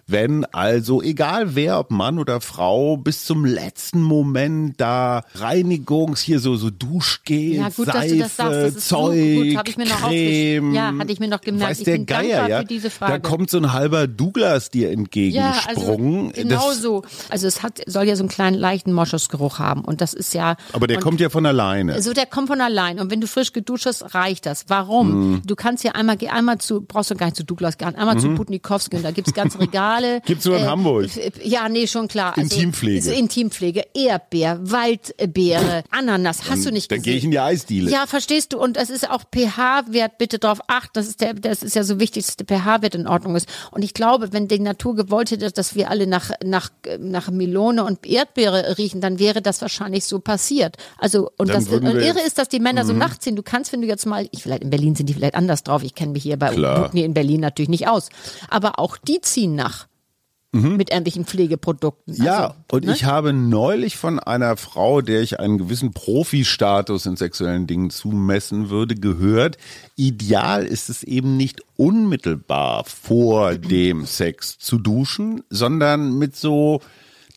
Wenn 0.07 0.45
also 0.47 1.01
egal 1.01 1.55
wer, 1.55 1.79
ob 1.79 1.91
Mann 1.91 2.19
oder 2.19 2.41
Frau, 2.41 2.97
bis 2.97 3.25
zum 3.25 3.45
letzten 3.45 4.03
Moment 4.03 4.81
da 4.81 5.23
Reinigungs, 5.35 6.21
hier 6.21 6.41
so, 6.41 6.57
so 6.57 6.71
Duschgel, 6.71 7.55
ja, 7.55 7.69
gut, 7.69 7.87
Seife, 7.87 7.95
dass 7.95 8.09
du 8.09 8.19
das 8.19 8.37
sagst. 8.37 8.77
Das 8.77 8.89
Zeug, 8.89 9.57
gut, 9.57 9.69
ich 9.69 9.77
mir 9.77 9.87
noch 9.87 10.09
Creme, 10.09 10.75
ja, 10.75 10.93
hatte 10.99 11.13
ich 11.13 11.21
mir 11.21 11.29
noch 11.29 11.41
gemerkt. 11.41 11.71
Weiß 11.71 11.79
ich 11.79 11.85
der 11.85 11.93
bin 11.95 12.07
Geier, 12.07 12.49
ja? 12.49 12.59
für 12.61 12.67
diese 12.67 12.91
Frage. 12.91 13.13
Da 13.13 13.19
kommt 13.21 13.51
so 13.51 13.59
ein 13.59 13.73
halber 13.73 14.07
Douglas 14.07 14.71
dir 14.71 14.91
entgegensprungen. 14.91 16.27
Ja, 16.27 16.31
also, 16.31 16.43
genau 16.43 16.73
so. 16.73 17.03
Also 17.29 17.47
es 17.47 17.63
hat, 17.63 17.81
soll 17.87 18.05
ja 18.05 18.17
so 18.17 18.23
einen 18.23 18.29
kleinen 18.29 18.59
leichten 18.59 18.93
Moschusgeruch 18.93 19.59
haben 19.59 19.83
und 19.83 20.01
das 20.01 20.15
ist 20.15 20.35
ja. 20.35 20.57
Aber 20.73 20.87
der 20.87 20.99
und, 20.99 21.05
kommt 21.05 21.21
ja 21.21 21.31
von 21.31 21.47
alleine. 21.47 22.03
So, 22.03 22.13
der 22.13 22.27
kommt 22.27 22.49
von 22.49 22.61
allein 22.61 22.99
und 22.99 23.11
wenn 23.11 23.21
du 23.21 23.27
frisch 23.27 23.53
geduscht 23.53 23.87
hast, 23.87 24.15
reicht 24.15 24.47
das. 24.47 24.65
Warum? 24.69 25.33
Mhm. 25.33 25.43
Du 25.47 25.55
kannst 25.55 25.85
ja 25.85 25.93
einmal, 25.93 26.17
geh 26.17 26.29
einmal 26.29 26.59
zu, 26.59 26.83
brauchst 26.83 27.11
du 27.11 27.15
gar 27.15 27.27
nicht 27.27 27.37
zu 27.37 27.45
Douglas 27.45 27.79
gehen, 27.79 27.95
einmal 27.95 28.17
mhm. 28.17 28.21
zu 28.21 28.35
Putnikowski 28.35 28.97
und 28.97 29.05
da 29.05 29.11
gibt's 29.11 29.33
ganze 29.33 29.59
Regale 29.61 30.02
Regale. 30.03 30.21
Gibt's 30.25 30.45
nur 30.45 30.57
in 30.57 30.65
äh, 30.65 30.67
Hamburg. 30.67 31.11
Ja, 31.43 31.69
nee, 31.69 31.87
schon 31.87 32.09
klar. 32.09 32.37
Also, 32.37 32.43
Intimpflege. 32.43 33.13
Intimpflege, 33.13 33.85
Erdbeer, 33.95 34.59
Waldbeere, 34.63 35.85
Ananas, 35.91 36.49
hast 36.49 36.67
du 36.67 36.71
nicht 36.71 36.91
Dann 36.91 37.03
gehe 37.03 37.17
ich 37.17 37.25
in 37.25 37.31
die 37.31 37.41
Eisdiele. 37.41 37.91
Ja, 37.91 38.07
verstehst 38.07 38.53
du? 38.53 38.59
Und 38.59 38.77
es 38.77 38.91
ist 38.91 39.09
auch 39.09 39.23
pH-Wert, 39.35 40.19
bitte 40.19 40.39
drauf 40.39 40.61
achten. 40.69 40.91
Das 40.95 41.09
ist 41.09 41.21
der, 41.21 41.35
das 41.35 41.63
ist 41.63 41.77
ja 41.77 41.85
so 41.85 42.01
wichtig, 42.01 42.27
dass 42.27 42.37
der 42.37 42.47
pH-Wert 42.47 42.95
in 42.95 43.07
Ordnung 43.07 43.37
ist. 43.37 43.49
Und 43.71 43.83
ich 43.83 43.95
glaube, 43.95 44.33
wenn 44.33 44.49
die 44.49 44.59
Natur 44.59 44.95
gewollt 44.95 45.31
hätte, 45.31 45.51
dass 45.51 45.75
wir 45.75 45.91
alle 45.91 46.07
nach, 46.07 46.31
nach, 46.45 46.71
nach 46.99 47.31
Melone 47.31 47.85
und 47.85 48.07
Erdbeere 48.07 48.79
riechen, 48.79 49.01
dann 49.01 49.19
wäre 49.19 49.43
das 49.43 49.61
wahrscheinlich 49.63 50.05
so 50.05 50.19
passiert. 50.19 50.77
Also, 50.99 51.31
und 51.37 51.49
dann 51.49 51.65
das 51.65 51.73
und 51.73 51.87
irre 51.87 52.21
ist, 52.21 52.39
dass 52.39 52.49
die 52.49 52.61
Männer 52.61 52.85
mhm. 52.85 52.89
so 52.89 52.93
nachts 52.95 53.25
sind. 53.25 53.37
Du 53.37 53.43
kannst, 53.43 53.73
wenn 53.73 53.81
du 53.83 53.89
jetzt 53.89 54.07
mal, 54.07 54.29
ich 54.31 54.43
vielleicht 54.43 54.63
in 54.63 54.71
Berlin 54.71 54.95
sind 54.95 55.09
die 55.09 55.15
vielleicht 55.15 55.35
anders 55.35 55.63
drauf. 55.63 55.83
Ich 55.83 55.95
kenne 55.95 56.13
mich 56.13 56.23
hier 56.23 56.37
bei 56.37 56.55
Bukni 56.55 57.03
in 57.03 57.15
Berlin 57.15 57.41
natürlich 57.41 57.69
nicht 57.69 57.89
aus. 57.89 58.09
Aber 58.49 58.79
auch 58.79 58.97
die 58.97 59.21
ziehen 59.21 59.55
nach 59.55 59.87
mhm. 60.53 60.77
mit 60.77 60.91
irgendwelchen 60.91 61.25
Pflegeprodukten. 61.25 62.15
Ja, 62.15 62.49
also, 62.49 62.55
und 62.71 62.85
ne? 62.85 62.93
ich 62.93 63.05
habe 63.05 63.33
neulich 63.33 63.97
von 63.97 64.19
einer 64.21 64.57
Frau, 64.57 65.01
der 65.01 65.23
ich 65.23 65.41
einen 65.41 65.59
gewissen 65.59 65.93
Profi-Status 65.93 67.07
in 67.07 67.17
sexuellen 67.17 67.67
Dingen 67.67 67.91
zumessen 67.91 68.71
würde, 68.71 68.95
gehört, 68.95 69.57
ideal 69.97 70.65
ist 70.65 70.89
es 70.89 71.03
eben 71.03 71.37
nicht 71.37 71.63
unmittelbar 71.77 72.85
vor 72.85 73.55
dem 73.55 74.07
Sex 74.07 74.59
zu 74.59 74.79
duschen, 74.79 75.43
sondern 75.51 76.19
mit 76.19 76.37
so 76.37 76.81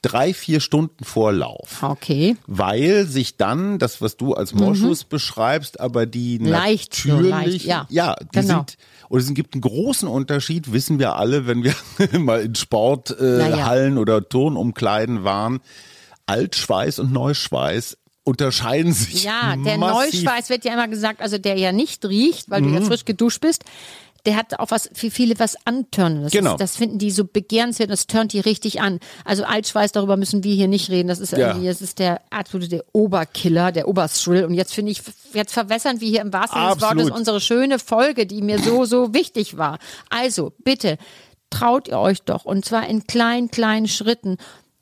drei, 0.06 0.36
vier 0.36 0.60
Stunden 0.60 1.04
Vorlauf. 1.04 1.82
Okay. 1.82 2.38
Weil 2.46 3.08
sich 3.08 3.38
dann, 3.38 3.80
das, 3.80 4.02
was 4.02 4.18
du 4.18 4.36
als 4.36 4.54
Moschus 4.54 5.04
mhm. 5.04 5.10
beschreibst, 5.10 5.80
aber 5.80 6.06
die 6.06 6.38
leicht, 6.38 7.06
natürlich, 7.06 7.24
so 7.24 7.30
leicht, 7.30 7.66
ja, 7.66 7.88
ja 7.90 8.16
die 8.22 8.40
genau. 8.40 8.60
sind, 8.60 8.78
und 9.10 9.20
es 9.20 9.34
gibt 9.34 9.56
einen 9.56 9.62
großen 9.62 10.08
Unterschied, 10.08 10.72
wissen 10.72 11.00
wir 11.00 11.16
alle, 11.16 11.48
wenn 11.48 11.64
wir 11.64 11.74
mal 12.20 12.42
in 12.42 12.54
Sporthallen 12.54 13.94
äh, 13.94 13.96
ja. 13.96 14.02
oder 14.02 14.28
Turnumkleiden 14.28 15.24
waren. 15.24 15.60
Altschweiß 16.28 17.00
und 17.00 17.12
Neuschweiß 17.12 17.98
unterscheiden 18.24 18.94
sich. 18.94 19.24
Ja, 19.24 19.56
der 19.56 19.78
massiv. 19.78 20.24
Neuschweiß 20.24 20.50
wird 20.50 20.66
ja 20.66 20.74
immer 20.74 20.88
gesagt, 20.88 21.22
also 21.22 21.38
der 21.38 21.58
ja 21.58 21.72
nicht 21.72 22.06
riecht, 22.06 22.50
weil 22.50 22.62
mhm. 22.62 22.68
du 22.68 22.74
ja 22.74 22.80
mhm. 22.82 22.86
frisch 22.86 23.06
geduscht 23.06 23.42
bist 23.42 23.64
der 24.26 24.36
hat 24.36 24.60
auch 24.60 24.72
was 24.72 24.90
für 24.94 25.12
viele 25.12 25.38
was 25.40 25.56
antörnendes. 25.66 26.32
Genau. 26.32 26.52
Das, 26.52 26.72
das 26.72 26.78
finden 26.78 26.98
die 26.98 27.12
so 27.12 27.26
begehrenswert, 27.26 27.90
das 27.90 28.08
turnt 28.08 28.34
die 28.34 28.40
richtig 28.40 28.82
an. 28.82 29.00
Also 29.24 29.44
Altschweiß, 29.44 29.92
darüber 29.92 30.18
müssen 30.18 30.44
wir 30.44 30.56
hier 30.56 30.68
nicht 30.68 30.90
reden. 30.90 31.08
Das 31.08 31.20
ist 31.20 31.32
ja. 31.32 31.54
das 31.54 31.82
ist 31.82 32.00
der 32.00 32.22
absolute 32.30 32.70
der 32.70 32.86
Oberkiller, 32.94 33.72
der 33.72 33.88
Oberstrill. 33.88 34.46
Und 34.46 34.54
jetzt 34.54 34.74
finde 34.74 34.92
ich, 34.92 35.02
jetzt 35.34 35.54
verwässern 35.54 36.02
wir 36.02 36.10
hier 36.10 36.22
im 36.22 36.34
wahrsten 36.34 36.60
Sinne 36.60 36.74
des 36.74 36.82
Wortes 36.82 37.10
unsere 37.12 37.42
schöne 37.42 37.80
Folge, 37.80 38.26
die 38.26 38.42
mir 38.42 38.60
so, 38.60 38.86
so 38.86 39.14
wichtig 39.14 39.58
war. 39.58 39.80
Also, 40.10 40.54
bitte, 40.64 40.98
traut 41.50 41.88
ihr 41.88 42.00
euch 42.00 42.22
doch. 42.22 42.46
Und 42.46 42.66
zwar 42.66 42.88
in 42.88 43.06
kleinen, 43.08 43.52
kleinen 43.52 43.88
Schritten 43.88 44.38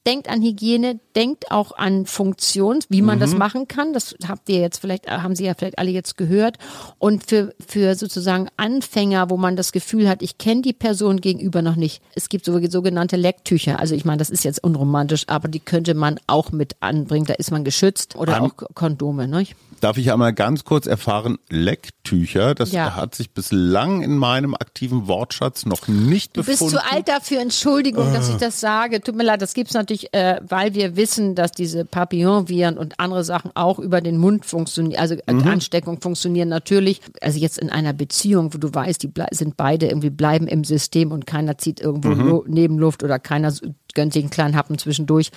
denkt 0.05 0.29
an 0.29 0.41
Hygiene, 0.41 0.99
denkt 1.15 1.51
auch 1.51 1.71
an 1.77 2.05
Funktion, 2.05 2.79
wie 2.89 3.01
man 3.01 3.17
mhm. 3.17 3.21
das 3.21 3.35
machen 3.35 3.67
kann. 3.67 3.93
Das 3.93 4.15
habt 4.27 4.49
ihr 4.49 4.59
jetzt 4.59 4.79
vielleicht, 4.79 5.09
haben 5.09 5.35
Sie 5.35 5.45
ja 5.45 5.53
vielleicht 5.53 5.79
alle 5.79 5.91
jetzt 5.91 6.17
gehört. 6.17 6.57
Und 6.99 7.27
für, 7.29 7.53
für 7.65 7.95
sozusagen 7.95 8.47
Anfänger, 8.57 9.29
wo 9.29 9.37
man 9.37 9.55
das 9.55 9.71
Gefühl 9.71 10.09
hat, 10.09 10.21
ich 10.21 10.37
kenne 10.37 10.61
die 10.61 10.73
Person 10.73 11.21
gegenüber 11.21 11.61
noch 11.61 11.75
nicht. 11.75 12.01
Es 12.15 12.29
gibt 12.29 12.45
so, 12.45 12.59
sogenannte 12.69 13.15
Lecktücher. 13.15 13.79
Also 13.79 13.95
ich 13.95 14.05
meine, 14.05 14.17
das 14.17 14.29
ist 14.29 14.43
jetzt 14.43 14.63
unromantisch, 14.63 15.25
aber 15.27 15.47
die 15.47 15.59
könnte 15.59 15.93
man 15.93 16.19
auch 16.27 16.51
mit 16.51 16.75
anbringen. 16.79 17.25
Da 17.25 17.33
ist 17.33 17.51
man 17.51 17.63
geschützt 17.63 18.15
oder 18.15 18.37
an 18.37 18.43
auch 18.43 18.53
Kondome. 18.73 19.27
Ne? 19.27 19.45
Darf 19.83 19.97
ich 19.97 20.13
einmal 20.13 20.31
ganz 20.31 20.63
kurz 20.63 20.85
erfahren, 20.85 21.39
Lecktücher, 21.49 22.55
das 22.55 22.71
ja. 22.71 22.95
hat 22.95 23.15
sich 23.15 23.31
bislang 23.31 24.01
in 24.01 24.17
meinem 24.17 24.55
aktiven 24.55 25.07
Wortschatz 25.07 25.65
noch 25.65 25.89
nicht 25.89 26.31
befunden. 26.31 26.57
Du 26.57 26.65
bist 26.65 26.73
zu 26.73 26.91
alt 26.91 27.09
dafür, 27.09 27.41
Entschuldigung, 27.41 28.09
äh. 28.09 28.13
dass 28.13 28.29
ich 28.29 28.37
das 28.37 28.61
sage. 28.61 29.01
Tut 29.01 29.15
mir 29.15 29.23
leid, 29.23 29.41
das 29.41 29.53
gibt's 29.53 29.73
natürlich, 29.73 30.13
äh, 30.13 30.39
weil 30.47 30.73
wir 30.73 30.95
wissen, 30.95 31.02
dass 31.35 31.51
diese 31.51 31.85
Papillonviren 31.85 32.77
und 32.77 32.99
andere 32.99 33.23
Sachen 33.23 33.51
auch 33.55 33.79
über 33.79 34.01
den 34.01 34.17
Mund 34.17 34.45
funktionieren, 34.45 34.99
also 34.99 35.15
äh, 35.15 35.33
mhm. 35.33 35.47
Ansteckung 35.47 36.01
funktionieren 36.01 36.49
natürlich. 36.49 37.01
Also 37.21 37.39
jetzt 37.39 37.59
in 37.59 37.69
einer 37.69 37.93
Beziehung, 37.93 38.53
wo 38.53 38.57
du 38.57 38.73
weißt, 38.73 39.03
die 39.03 39.11
sind 39.31 39.57
beide 39.57 39.87
irgendwie 39.87 40.09
bleiben 40.09 40.47
im 40.47 40.63
System 40.63 41.11
und 41.11 41.25
keiner 41.25 41.57
zieht 41.57 41.79
irgendwo 41.79 42.43
mhm. 42.45 42.53
Nebenluft 42.53 43.03
oder 43.03 43.19
keiner 43.19 43.53
gönnt 43.93 44.13
sich 44.13 44.23
einen 44.23 44.31
kleinen 44.31 44.55
Happen 44.55 44.77
zwischendurch. 44.77 45.31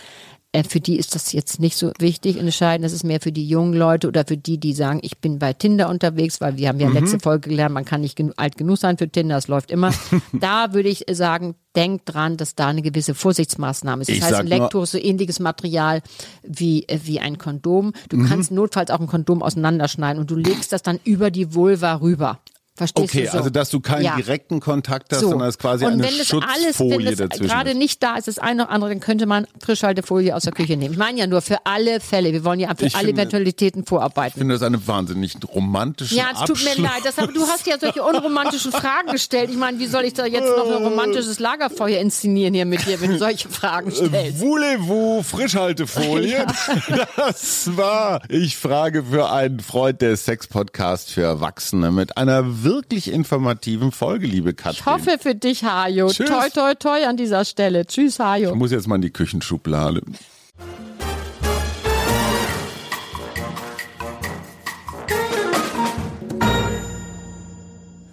Äh, 0.57 0.65
für 0.65 0.81
die 0.81 0.97
ist 0.97 1.15
das 1.15 1.33
jetzt 1.33 1.61
nicht 1.61 1.77
so 1.77 1.93
wichtig 1.99 2.39
entscheidend. 2.39 2.87
Das 2.87 2.95
ist 2.95 3.05
mehr 3.05 3.21
für 3.21 3.33
die 3.33 3.47
jungen 3.47 3.75
Leute 3.75 4.09
oder 4.09 4.25
für 4.25 4.39
die, 4.39 4.59
die 4.59 4.73
sagen, 4.73 5.01
ich 5.03 5.19
bin 5.19 5.39
bei 5.39 5.53
Tinder 5.53 5.91
unterwegs, 5.91 6.41
weil 6.41 6.57
wir 6.57 6.69
haben 6.69 6.81
ja 6.81 6.89
mhm. 6.89 6.95
letzte 6.95 7.21
Folge 7.21 7.51
gelernt, 7.51 7.75
man 7.75 7.85
kann 7.85 8.01
nicht 8.01 8.19
alt 8.37 8.57
genug 8.57 8.79
sein 8.79 8.97
für 8.97 9.09
Tinder, 9.09 9.37
es 9.37 9.49
läuft 9.49 9.71
immer. 9.71 9.93
da 10.33 10.73
würde 10.73 10.89
ich 10.89 11.05
sagen, 11.11 11.57
denkt 11.75 12.05
dran, 12.07 12.39
dass 12.39 12.55
da 12.55 12.69
eine 12.69 12.81
gewisse 12.81 13.15
Vorsichtsmaßnahme 13.15 14.03
ist. 14.03 14.09
Das 14.09 14.17
ich 14.17 14.23
heißt, 14.23 14.35
ein 14.35 14.47
Lektor 14.47 14.85
ist 14.85 14.93
so 14.93 14.99
ähnliches 14.99 15.41
Material 15.41 16.01
wie, 16.43 16.89
äh, 16.89 17.01
wie 17.05 17.21
ein 17.21 17.37
Kondom. 17.37 17.93
Du 18.09 18.17
mhm. 18.17 18.27
kannst 18.27 18.51
notfalls 18.51 18.91
auch 18.91 19.01
ein 19.01 19.09
Kondom 19.09 19.43
auseinanderschneiden 19.43 20.19
und 20.21 20.31
du 20.31 20.37
legst 20.37 20.73
das 20.73 20.83
dann 20.83 20.99
über 21.05 21.31
die 21.31 21.55
Vulva 21.55 21.97
rüber. 21.97 22.41
Verstehst 22.77 23.09
okay, 23.09 23.25
du 23.25 23.31
so? 23.31 23.39
also 23.39 23.49
dass 23.49 23.71
du 23.71 23.81
keinen 23.81 24.05
ja. 24.05 24.17
direkten 24.17 24.61
Kontakt 24.61 25.11
hast, 25.11 25.21
so. 25.21 25.31
sondern 25.31 25.49
es 25.49 25.55
ist 25.55 25.63
quasi 25.63 25.87
und 25.87 25.95
eine 25.95 26.03
wenn 26.03 26.19
das 26.19 26.31
alles, 26.31 26.79
wenn 26.79 27.05
das 27.07 27.17
dazwischen 27.17 27.47
gerade 27.49 27.75
nicht 27.75 28.03
da 28.03 28.17
ist, 28.17 28.29
das 28.29 28.39
eine 28.39 28.65
oder 28.65 28.71
andere, 28.71 28.91
dann 28.91 29.01
könnte 29.01 29.25
man 29.25 29.47
Frischhaltefolie 29.65 30.37
aus 30.37 30.43
der 30.43 30.53
Küche 30.53 30.77
nehmen. 30.77 30.93
Ich 30.93 30.99
meine 30.99 31.19
ja 31.19 31.27
nur 31.27 31.41
für 31.41 31.65
alle 31.65 32.01
Fälle. 32.01 32.35
Wir 32.35 32.45
wollen 32.45 32.61
ja 32.61 32.75
für 32.75 32.85
ich 32.85 32.95
alle 32.95 33.07
finde, 33.07 33.23
Eventualitäten 33.23 33.87
vorarbeiten. 33.87 34.33
Ich 34.35 34.39
finde 34.41 34.55
das 34.57 34.63
eine 34.63 34.87
wahnsinnig 34.87 35.37
romantische 35.55 36.17
Ja, 36.17 36.27
es 36.35 36.41
tut 36.41 36.63
mir 36.65 36.83
leid. 36.83 37.01
Das, 37.05 37.19
aber 37.19 37.33
du 37.33 37.47
hast 37.47 37.67
ja 37.67 37.79
solche 37.81 38.03
unromantischen 38.03 38.73
Fragen 38.73 39.11
gestellt. 39.11 39.49
Ich 39.49 39.57
meine, 39.57 39.79
wie 39.79 39.87
soll 39.87 40.05
ich 40.05 40.13
da 40.13 40.27
jetzt 40.27 40.55
noch 40.55 40.67
ein 40.67 40.85
romantisches 40.85 41.39
Lagerfeuer 41.39 41.99
inszenieren 42.01 42.53
hier 42.53 42.67
mit 42.67 42.87
dir, 42.87 43.01
wenn 43.01 43.13
du 43.13 43.19
solche 43.19 43.49
Fragen 43.49 43.91
stellst? 43.91 44.39
Voulez-vous 44.41 45.27
Frischhaltefolie? 45.27 46.47
Ja. 46.89 47.07
Das 47.17 47.77
war, 47.77 48.21
ich 48.29 48.57
frage 48.57 49.05
für 49.05 49.31
einen 49.31 49.61
Freund 49.61 50.01
der 50.03 50.17
Sex-Podcast 50.17 51.11
für 51.11 51.23
Erwachsene 51.23 51.91
mit 51.91 52.17
einer 52.17 52.65
wirklich 52.67 53.11
informativen 53.11 53.93
Folge, 53.93 54.27
liebe 54.27 54.53
Katrin. 54.53 54.81
Ich 54.81 54.87
hoffe 54.87 55.19
für 55.19 55.35
dich, 55.35 55.65
Hajo. 55.65 56.09
Tschüss. 56.09 56.29
Toi, 56.29 56.49
toi, 56.51 56.75
toi 56.75 57.07
an 57.07 57.17
dieser 57.17 57.45
Stelle. 57.45 57.87
Tschüss, 57.87 58.19
Hajo. 58.19 58.51
Ich 58.51 58.55
muss 58.57 58.73
jetzt 58.73 58.87
mal 58.87 58.97
in 58.97 59.03
die 59.03 59.11
Küchenschublade. 59.11 60.03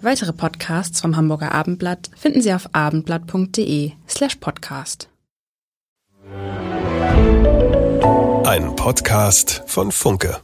Weitere 0.00 0.34
Podcasts 0.34 1.00
vom 1.00 1.16
Hamburger 1.16 1.52
Abendblatt 1.52 2.10
finden 2.14 2.42
Sie 2.42 2.52
auf 2.52 2.68
abendblatt.de 2.74 3.92
slash 4.06 4.36
podcast. 4.36 5.08
Ein 8.46 8.76
Podcast 8.76 9.62
von 9.66 9.90
Funke. 9.90 10.42